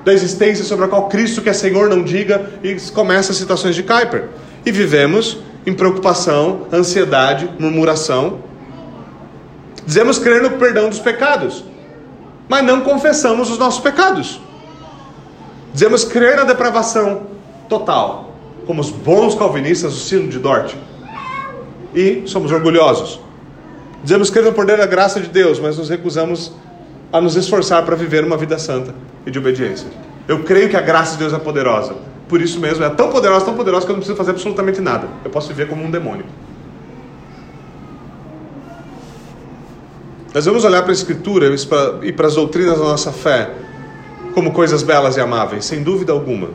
[0.05, 3.73] da existência sobre a qual Cristo, que é Senhor, não diga, e começa as citações
[3.75, 4.29] de Kuyper.
[4.63, 8.41] E vivemos em preocupação, ansiedade, murmuração.
[9.83, 11.63] Dizemos crer no perdão dos pecados.
[12.47, 14.39] mas não confessamos os nossos pecados.
[15.73, 17.23] Dizemos crer na depravação
[17.67, 18.35] total,
[18.67, 20.75] como os bons calvinistas do sino de Dort.
[21.93, 23.19] E somos orgulhosos.
[24.03, 26.53] Dizemos crer no poder da graça de Deus, mas nos recusamos
[27.11, 29.87] a nos esforçar para viver uma vida santa e de obediência.
[30.27, 31.95] Eu creio que a graça de Deus é poderosa.
[32.27, 35.07] Por isso mesmo, é tão poderosa, tão poderosa que eu não preciso fazer absolutamente nada.
[35.23, 36.25] Eu posso viver como um demônio.
[40.33, 41.53] Nós vamos olhar para a Escritura
[42.03, 43.51] e para as doutrinas da nossa fé
[44.33, 46.51] como coisas belas e amáveis, sem dúvida alguma.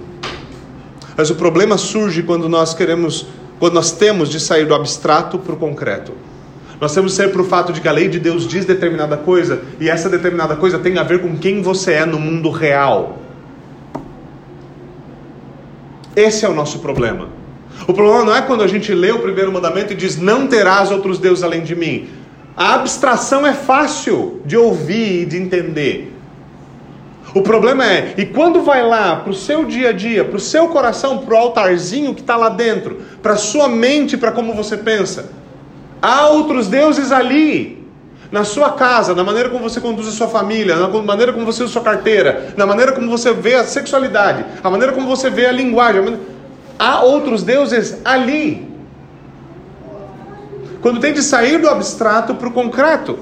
[1.14, 3.26] Mas o problema surge quando nós queremos,
[3.58, 6.12] quando nós temos de sair do abstrato para o concreto.
[6.80, 9.16] Nós temos de sair para o fato de que a lei de Deus diz determinada
[9.16, 13.18] coisa e essa determinada coisa tem a ver com quem você é no mundo real.
[16.14, 17.28] Esse é o nosso problema.
[17.86, 20.90] O problema não é quando a gente lê o primeiro mandamento e diz: Não terás
[20.90, 22.08] outros deuses além de mim.
[22.56, 26.15] A abstração é fácil de ouvir e de entender.
[27.36, 30.40] O problema é, e quando vai lá para o seu dia a dia, para o
[30.40, 34.74] seu coração, para o altarzinho que está lá dentro, para sua mente, para como você
[34.74, 35.32] pensa,
[36.00, 37.86] há outros deuses ali,
[38.32, 41.62] na sua casa, na maneira como você conduz a sua família, na maneira como você
[41.62, 45.28] usa a sua carteira, na maneira como você vê a sexualidade, a maneira como você
[45.28, 46.00] vê a linguagem.
[46.00, 46.24] A maneira...
[46.78, 48.66] Há outros deuses ali.
[50.80, 53.18] Quando tem de sair do abstrato para o concreto,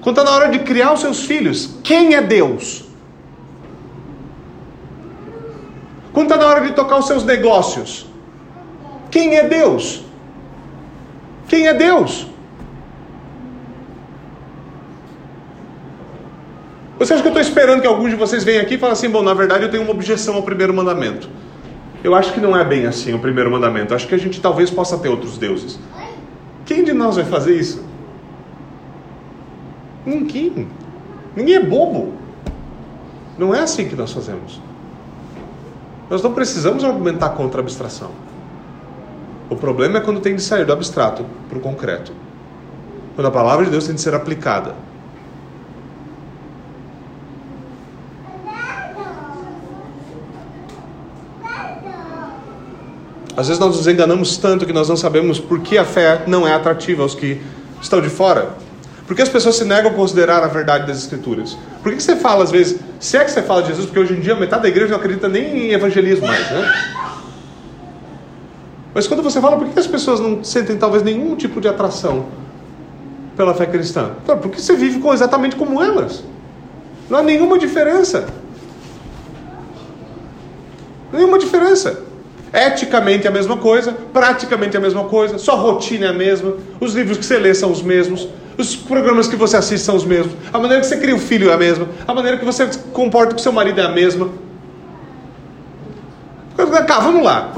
[0.00, 2.86] quando está na hora de criar os seus filhos, quem é Deus?
[6.12, 8.06] Quando está na hora de tocar os seus negócios,
[9.10, 10.02] quem é Deus?
[11.48, 12.26] Quem é Deus?
[16.98, 19.08] Você acha que eu estou esperando que alguns de vocês venham aqui e falem assim:
[19.08, 21.28] bom, na verdade eu tenho uma objeção ao primeiro mandamento.
[22.02, 23.92] Eu acho que não é bem assim o primeiro mandamento.
[23.92, 25.78] Eu acho que a gente talvez possa ter outros deuses.
[26.64, 27.84] Quem de nós vai fazer isso?
[30.04, 30.68] Ninguém.
[31.34, 32.14] Ninguém é bobo.
[33.36, 34.60] Não é assim que nós fazemos.
[36.10, 38.10] Nós não precisamos argumentar contra a abstração.
[39.50, 42.12] O problema é quando tem de sair do abstrato para o concreto.
[43.14, 44.74] Quando a palavra de Deus tem de ser aplicada.
[53.36, 56.46] Às vezes nós nos enganamos tanto que nós não sabemos por que a fé não
[56.46, 57.40] é atrativa aos que
[57.80, 58.50] estão de fora.
[59.06, 61.56] Por que as pessoas se negam a considerar a verdade das Escrituras?
[61.82, 64.14] Por que você fala, às vezes, se é que você fala de Jesus, porque hoje
[64.14, 66.72] em dia metade da igreja não acredita nem em evangelismo mais, né?
[68.92, 72.26] Mas quando você fala, por que as pessoas não sentem talvez nenhum tipo de atração
[73.36, 74.10] pela fé cristã?
[74.42, 76.24] Porque você vive exatamente como elas.
[77.08, 78.26] Não há nenhuma diferença.
[81.12, 82.02] Nenhuma diferença.
[82.52, 86.54] Eticamente é a mesma coisa, praticamente é a mesma coisa, sua rotina é a mesma,
[86.80, 88.26] os livros que você lê são os mesmos,
[88.58, 91.48] os programas que você assiste são os mesmos, a maneira que você cria o filho
[91.48, 94.30] é a mesma, a maneira que você se comporta com seu marido é a mesma.
[96.86, 97.54] Cá, vamos lá.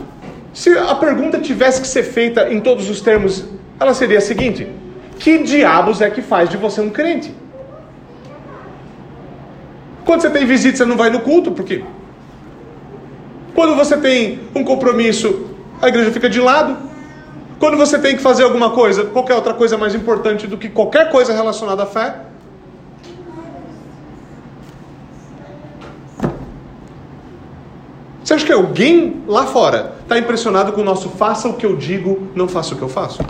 [0.53, 3.47] Se a pergunta tivesse que ser feita em todos os termos,
[3.79, 4.69] ela seria a seguinte:
[5.19, 7.35] Que diabos é que faz de você um crente?
[10.05, 11.83] Quando você tem visita, você não vai no culto, por quê?
[13.55, 15.47] Quando você tem um compromisso,
[15.81, 16.90] a igreja fica de lado.
[17.61, 21.11] Quando você tem que fazer alguma coisa, qualquer outra coisa mais importante do que qualquer
[21.11, 22.17] coisa relacionada à fé,
[28.31, 31.75] Você acha que alguém lá fora está impressionado com o nosso faça o que eu
[31.75, 33.21] digo, não faça o que eu faço?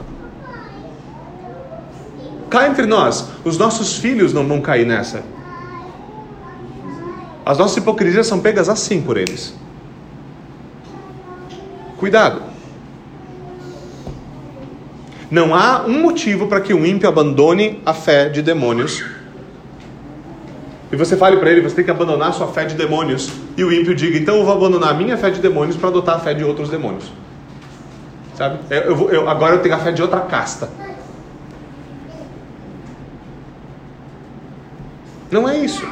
[2.50, 5.22] Cá entre nós, os nossos filhos não vão cair nessa.
[7.46, 9.54] As nossas hipocrisias são pegas assim por eles.
[11.96, 12.49] Cuidado.
[15.30, 19.04] Não há um motivo para que o ímpio abandone a fé de demônios.
[20.90, 23.30] E você fale para ele, você tem que abandonar a sua fé de demônios.
[23.56, 26.16] E o ímpio diga, então eu vou abandonar a minha fé de demônios para adotar
[26.16, 27.12] a fé de outros demônios.
[28.34, 28.58] Sabe?
[28.70, 30.68] Eu, eu, eu, agora eu tenho a fé de outra casta.
[35.30, 35.86] Não é isso.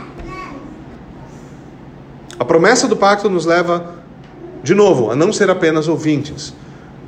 [2.36, 3.94] A promessa do pacto nos leva
[4.64, 6.52] de novo, a não ser apenas ouvintes.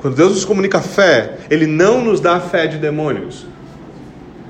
[0.00, 3.46] Quando Deus nos comunica fé, Ele não nos dá fé de demônios.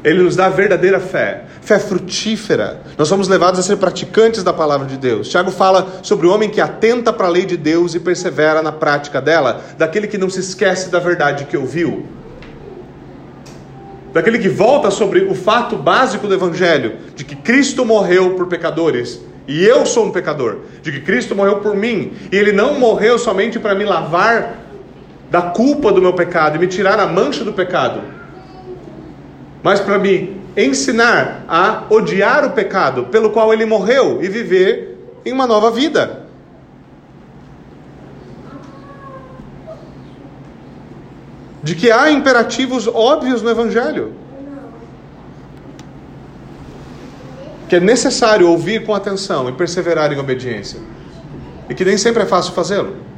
[0.02, 2.80] Ele nos dá verdadeira fé, fé frutífera.
[2.96, 5.28] Nós somos levados a ser praticantes da palavra de Deus.
[5.28, 8.72] Tiago fala sobre o homem que atenta para a lei de Deus e persevera na
[8.72, 12.06] prática dela, daquele que não se esquece da verdade que ouviu,
[14.10, 19.20] daquele que volta sobre o fato básico do Evangelho, de que Cristo morreu por pecadores
[19.46, 23.18] e eu sou um pecador, de que Cristo morreu por mim, e Ele não morreu
[23.18, 24.69] somente para me lavar
[25.30, 28.02] da culpa do meu pecado e me tirar a mancha do pecado,
[29.62, 35.32] mas para me ensinar a odiar o pecado pelo qual ele morreu e viver em
[35.32, 36.26] uma nova vida.
[41.62, 44.14] De que há imperativos óbvios no Evangelho.
[47.68, 50.80] Que é necessário ouvir com atenção e perseverar em obediência.
[51.68, 53.09] E que nem sempre é fácil fazê-lo.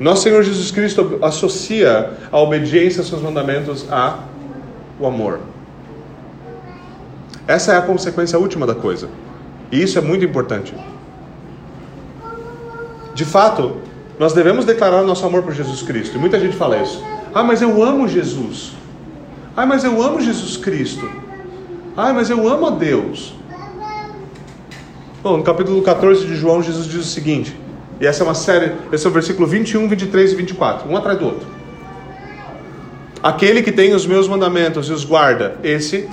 [0.00, 4.20] Nosso Senhor Jesus Cristo associa a obediência aos seus mandamentos a
[4.98, 5.40] o amor.
[7.46, 9.10] Essa é a consequência última da coisa.
[9.70, 10.74] E isso é muito importante.
[13.14, 13.76] De fato,
[14.18, 16.16] nós devemos declarar nosso amor por Jesus Cristo.
[16.16, 17.04] E muita gente fala isso.
[17.34, 18.72] Ah, mas eu amo Jesus.
[19.54, 21.10] Ah, mas eu amo Jesus Cristo.
[21.94, 23.34] Ah, mas eu amo a Deus.
[25.22, 27.54] Bom, no capítulo 14 de João, Jesus diz o seguinte:
[28.00, 31.18] e essa é uma série, esse é o versículo 21, 23 e 24, um atrás
[31.18, 31.46] do outro.
[33.22, 36.08] Aquele que tem os meus mandamentos e os guarda, esse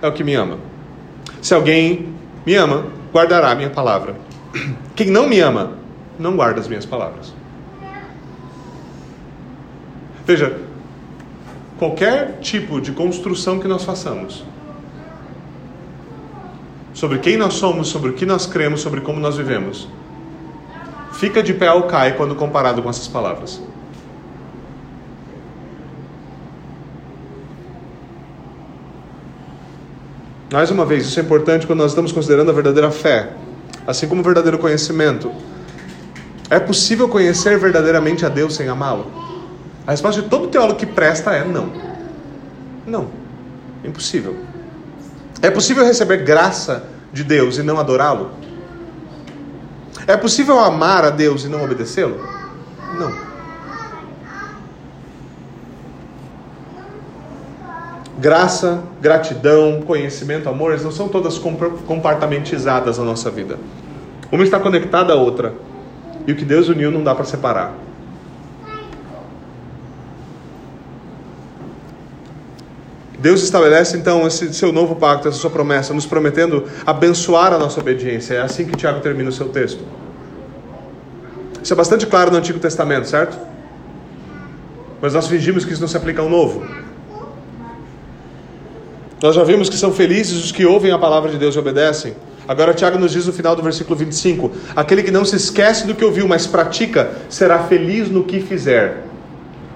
[0.00, 0.58] é o que me ama.
[1.40, 2.14] Se alguém
[2.46, 4.14] me ama, guardará a minha palavra.
[4.94, 5.72] Quem não me ama,
[6.16, 7.34] não guarda as minhas palavras.
[10.24, 10.56] Veja,
[11.76, 14.44] qualquer tipo de construção que nós façamos
[16.94, 19.88] sobre quem nós somos, sobre o que nós cremos, sobre como nós vivemos,
[21.12, 23.60] fica de pé ou cai quando comparado com essas palavras.
[30.52, 33.30] Mais uma vez, isso é importante quando nós estamos considerando a verdadeira fé,
[33.86, 35.32] assim como o verdadeiro conhecimento.
[36.50, 39.10] É possível conhecer verdadeiramente a Deus sem amá-lo?
[39.86, 41.72] A resposta de todo teólogo que presta é não.
[42.86, 43.08] Não.
[43.82, 44.36] Impossível.
[45.40, 48.30] É possível receber graça de Deus e não adorá-lo?
[50.06, 52.20] É possível amar a Deus e não obedecê-lo?
[52.98, 53.32] Não.
[58.18, 63.58] Graça, gratidão, conhecimento, amor, eles não são todas compartamentizadas na nossa vida.
[64.30, 65.54] Uma está conectada à outra.
[66.26, 67.74] E o que Deus uniu não dá para separar.
[73.22, 77.78] Deus estabelece então esse seu novo pacto, essa sua promessa, nos prometendo abençoar a nossa
[77.78, 78.34] obediência.
[78.34, 79.84] É assim que Tiago termina o seu texto.
[81.62, 83.38] Isso é bastante claro no Antigo Testamento, certo?
[85.00, 86.66] Mas nós fingimos que isso não se aplica ao Novo.
[89.22, 92.16] Nós já vimos que são felizes os que ouvem a palavra de Deus e obedecem.
[92.48, 95.94] Agora Tiago nos diz no final do versículo 25: Aquele que não se esquece do
[95.94, 99.11] que ouviu, mas pratica, será feliz no que fizer.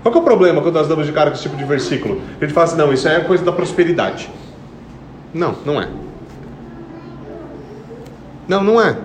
[0.06, 2.22] Qual é o problema quando nós damos de cara com esse tipo de versículo?
[2.40, 4.30] A gente fala assim, não, isso é coisa da prosperidade.
[5.34, 5.88] Não, não é.
[8.46, 8.96] Não, não é.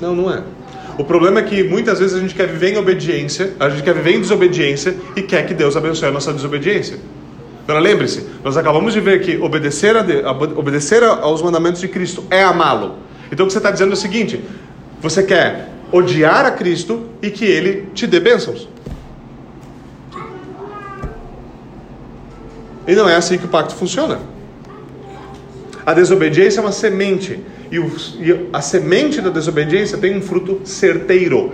[0.00, 0.44] Não, não é.
[0.96, 3.94] O problema é que muitas vezes a gente quer viver em obediência, a gente quer
[3.94, 6.96] viver em desobediência e quer que Deus abençoe a nossa desobediência.
[7.64, 12.44] Agora lembre-se, nós acabamos de ver que obedecer, a obedecer aos mandamentos de Cristo é
[12.44, 12.94] amá-lo.
[13.32, 14.40] Então o que você está dizendo é o seguinte:
[15.00, 18.68] você quer odiar a Cristo e que Ele te dê bênçãos.
[22.88, 24.18] E não é assim que o pacto funciona.
[25.84, 27.38] A desobediência é uma semente.
[27.70, 31.52] E, o, e a semente da desobediência tem um fruto certeiro.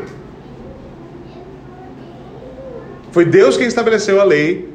[3.11, 4.72] Foi Deus quem estabeleceu a lei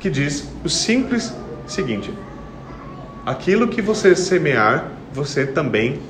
[0.00, 1.32] que diz o simples
[1.68, 2.12] seguinte:
[3.24, 6.00] aquilo que você semear, você também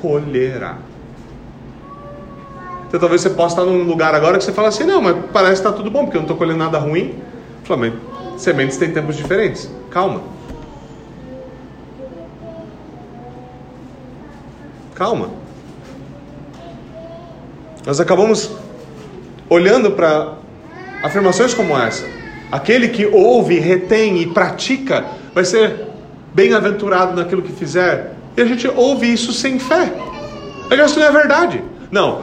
[0.00, 0.78] colherá.
[2.86, 5.62] Então talvez você possa estar num lugar agora que você fala assim, não, mas parece
[5.62, 7.14] que está tudo bom, porque eu não estou colhendo nada ruim.
[7.62, 8.09] Flamengo,
[8.40, 9.70] Sementes têm tempos diferentes.
[9.90, 10.22] Calma.
[14.94, 15.28] Calma.
[17.84, 18.50] Nós acabamos
[19.46, 20.36] olhando para
[21.02, 22.06] afirmações como essa.
[22.50, 25.88] Aquele que ouve, retém e pratica vai ser
[26.32, 28.14] bem-aventurado naquilo que fizer.
[28.38, 29.92] E a gente ouve isso sem fé.
[30.82, 31.62] Isso não é verdade.
[31.90, 32.22] Não.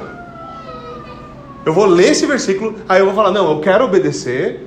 [1.63, 4.66] Eu vou ler esse versículo, aí eu vou falar: não, eu quero obedecer,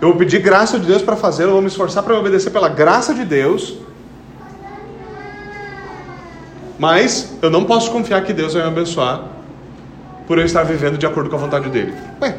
[0.00, 2.68] eu vou pedir graça de Deus para fazer, eu vou me esforçar para obedecer pela
[2.68, 3.76] graça de Deus.
[6.78, 9.24] Mas eu não posso confiar que Deus vai me abençoar
[10.26, 11.92] por eu estar vivendo de acordo com a vontade dele.
[12.22, 12.36] Ué,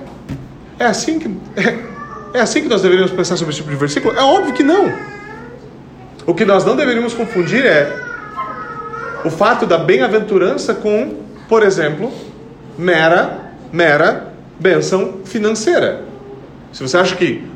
[0.79, 4.17] é assim que é, é assim que nós deveríamos pensar sobre esse tipo de versículo?
[4.17, 4.91] É óbvio que não.
[6.25, 7.95] O que nós não deveríamos confundir é
[9.23, 12.11] o fato da bem-aventurança com, por exemplo,
[12.75, 16.05] mera, mera benção financeira.
[16.71, 17.50] Se você acha que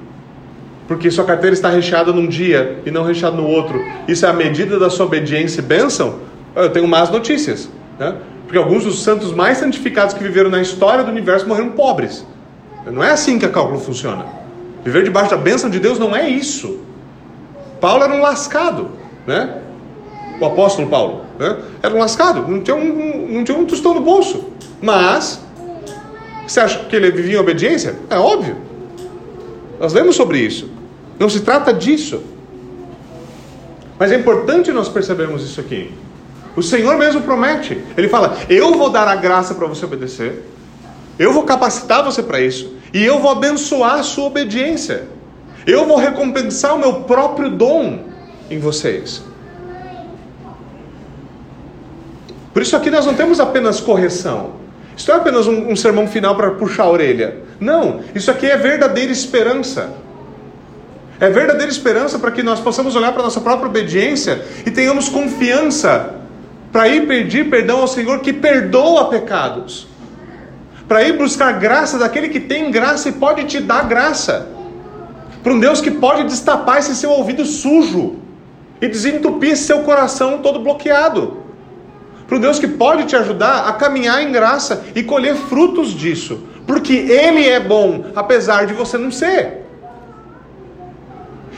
[0.88, 4.33] porque sua carteira está recheada num dia e não recheada no outro, isso é a
[4.33, 6.19] medida da sua obediência e bênção,
[6.55, 7.69] eu tenho más notícias.
[7.99, 8.15] Né?
[8.43, 12.25] Porque alguns dos santos mais santificados que viveram na história do universo morreram pobres.
[12.86, 14.25] Não é assim que a cálculo funciona.
[14.83, 16.79] Viver debaixo da bênção de Deus não é isso.
[17.81, 18.91] Paulo era um lascado,
[19.25, 19.61] né?
[20.39, 21.57] O apóstolo Paulo, né?
[21.81, 24.45] Era um lascado, não tinha um, não tinha um tostão no bolso.
[24.79, 25.41] Mas,
[26.45, 27.95] você acha que ele vivia em obediência?
[28.09, 28.57] É óbvio.
[29.79, 30.69] Nós lemos sobre isso.
[31.20, 32.22] Não se trata disso.
[33.97, 35.93] Mas é importante nós percebermos isso aqui.
[36.55, 37.82] O Senhor mesmo promete.
[37.97, 40.43] Ele fala: Eu vou dar a graça para você obedecer.
[41.18, 42.74] Eu vou capacitar você para isso.
[42.93, 45.07] E eu vou abençoar a sua obediência.
[45.66, 48.05] Eu vou recompensar o meu próprio dom
[48.49, 49.24] em vocês.
[52.53, 54.51] Por isso aqui nós não temos apenas correção.
[54.95, 57.39] Isso não é apenas um, um sermão final para puxar a orelha.
[57.59, 59.93] Não, isso aqui é verdadeira esperança.
[61.20, 65.07] É verdadeira esperança para que nós possamos olhar para a nossa própria obediência e tenhamos
[65.07, 66.16] confiança
[66.72, 69.88] para ir pedir perdão ao Senhor que perdoa pecados.
[70.89, 74.49] Para ir buscar graça daquele que tem graça e pode te dar graça.
[75.41, 78.18] Para um Deus que pode destapar esse seu ouvido sujo
[78.82, 81.38] e desentupir seu coração todo bloqueado.
[82.28, 86.43] Para um Deus que pode te ajudar a caminhar em graça e colher frutos disso.
[86.68, 89.64] Porque Ele é bom, apesar de você não ser.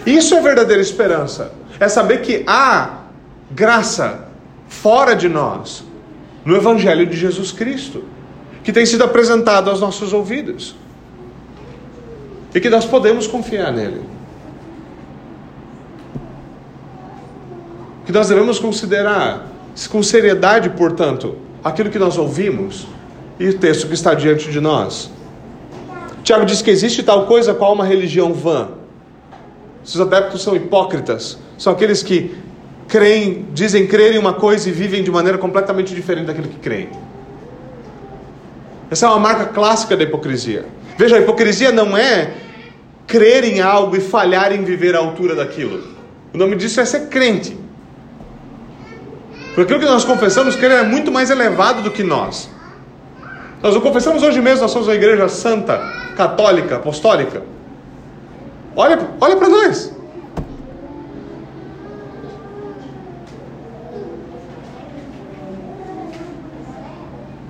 [0.08, 1.52] Isso é verdadeira esperança.
[1.78, 3.02] É saber que há
[3.52, 4.30] graça
[4.70, 5.84] fora de nós,
[6.46, 8.06] no Evangelho de Jesus Cristo,
[8.64, 10.76] que tem sido apresentado aos nossos ouvidos.
[12.56, 14.02] E que nós podemos confiar nele.
[18.06, 19.48] Que nós devemos considerar
[19.90, 22.88] com seriedade, portanto, aquilo que nós ouvimos
[23.38, 25.12] e o texto que está diante de nós.
[26.24, 28.77] Tiago diz que existe tal coisa qual uma religião vã.
[29.88, 32.36] Os adeptos são hipócritas, são aqueles que
[32.90, 36.90] creem, dizem crer em uma coisa e vivem de maneira completamente diferente daquilo que creem.
[38.92, 40.66] Essa é uma marca clássica da hipocrisia.
[40.98, 42.34] Veja, a hipocrisia não é
[43.06, 45.82] crer em algo e falhar em viver à altura daquilo.
[46.34, 47.58] O nome disso é ser crente.
[49.56, 52.50] Porque aquilo que nós confessamos, crer é muito mais elevado do que nós.
[53.62, 55.78] Nós o confessamos hoje mesmo, nós somos uma igreja santa,
[56.16, 57.42] católica, apostólica.
[58.78, 59.92] Olha, olha para nós.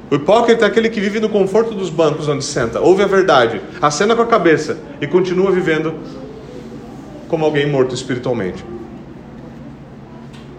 [0.09, 3.61] O hipócrita é aquele que vive no conforto dos bancos onde senta, ouve a verdade,
[3.81, 5.95] acena com a cabeça e continua vivendo
[7.27, 8.63] como alguém morto espiritualmente.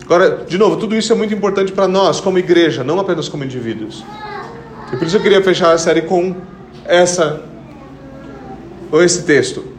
[0.05, 3.43] Agora, de novo, tudo isso é muito importante para nós, como igreja, não apenas como
[3.43, 4.05] indivíduos.
[4.93, 6.37] E por isso eu queria fechar a série com
[6.85, 7.43] essa
[8.93, 9.78] ou esse texto.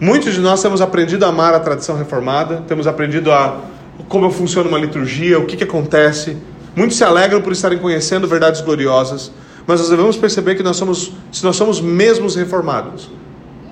[0.00, 3.60] Muitos de nós temos aprendido a amar a tradição reformada, temos aprendido a
[4.08, 6.36] como funciona uma liturgia, o que, que acontece,
[6.78, 9.32] Muitos se alegram por estarem conhecendo verdades gloriosas,
[9.66, 13.10] mas nós devemos perceber que nós somos, se nós somos mesmos reformados,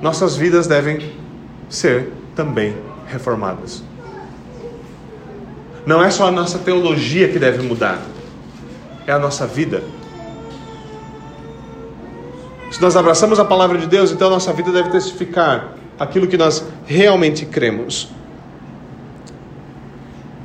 [0.02, 1.12] nossas vidas devem
[1.68, 2.74] ser também
[3.06, 3.84] reformadas.
[5.86, 8.02] Não é só a nossa teologia que deve mudar,
[9.06, 9.84] é a nossa vida.
[12.72, 16.36] Se nós abraçamos a palavra de Deus, então a nossa vida deve testificar aquilo que
[16.36, 18.08] nós realmente cremos.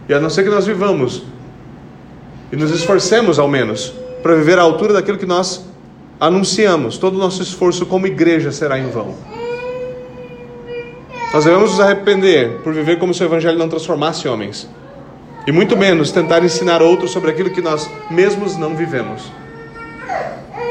[0.07, 1.23] E a não ser que nós vivamos
[2.51, 5.65] e nos esforcemos, ao menos, para viver à altura daquilo que nós
[6.19, 6.97] anunciamos.
[6.97, 9.15] Todo o nosso esforço como igreja será em vão.
[11.33, 14.69] Nós devemos nos arrepender por viver como se o Evangelho não transformasse homens.
[15.47, 19.23] E muito menos tentar ensinar outros sobre aquilo que nós mesmos não vivemos.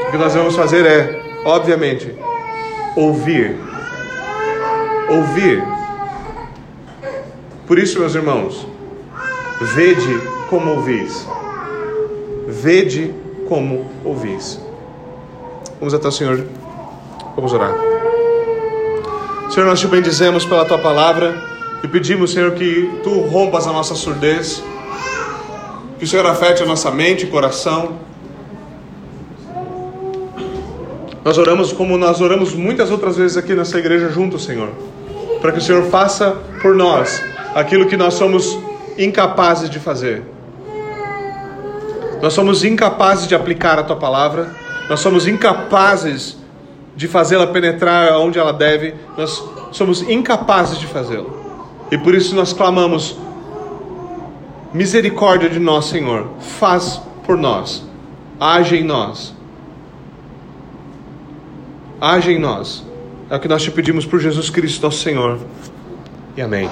[0.07, 2.13] O que nós devemos fazer é, obviamente,
[2.95, 3.70] ouvir.
[5.11, 5.63] Ouvir.
[7.67, 8.67] Por isso, meus irmãos,
[9.75, 11.27] vede como ouvis
[12.51, 13.13] vede
[13.47, 14.59] como ouvis.
[15.79, 16.45] Vamos até o Senhor,
[17.35, 17.73] vamos orar.
[19.49, 21.35] Senhor, nós te bendizemos pela tua palavra
[21.83, 24.63] e pedimos, Senhor, que tu rompas a nossa surdez,
[25.97, 27.93] que o Senhor afete a nossa mente e coração.
[31.23, 34.69] Nós oramos como nós oramos muitas outras vezes aqui nessa igreja juntos, Senhor,
[35.41, 37.21] para que o Senhor faça por nós
[37.55, 38.57] aquilo que nós somos
[38.97, 40.23] incapazes de fazer.
[42.21, 44.55] Nós somos incapazes de aplicar a tua palavra,
[44.87, 46.37] nós somos incapazes
[46.95, 51.35] de fazê-la penetrar onde ela deve, nós somos incapazes de fazê-lo.
[51.91, 53.17] E por isso nós clamamos:
[54.71, 57.83] misericórdia de nós, Senhor, faz por nós,
[58.39, 59.33] age em nós.
[61.99, 62.90] Age em nós.
[63.31, 65.39] É o que nós te pedimos por Jesus Cristo, nosso Senhor.
[66.35, 66.69] E amém.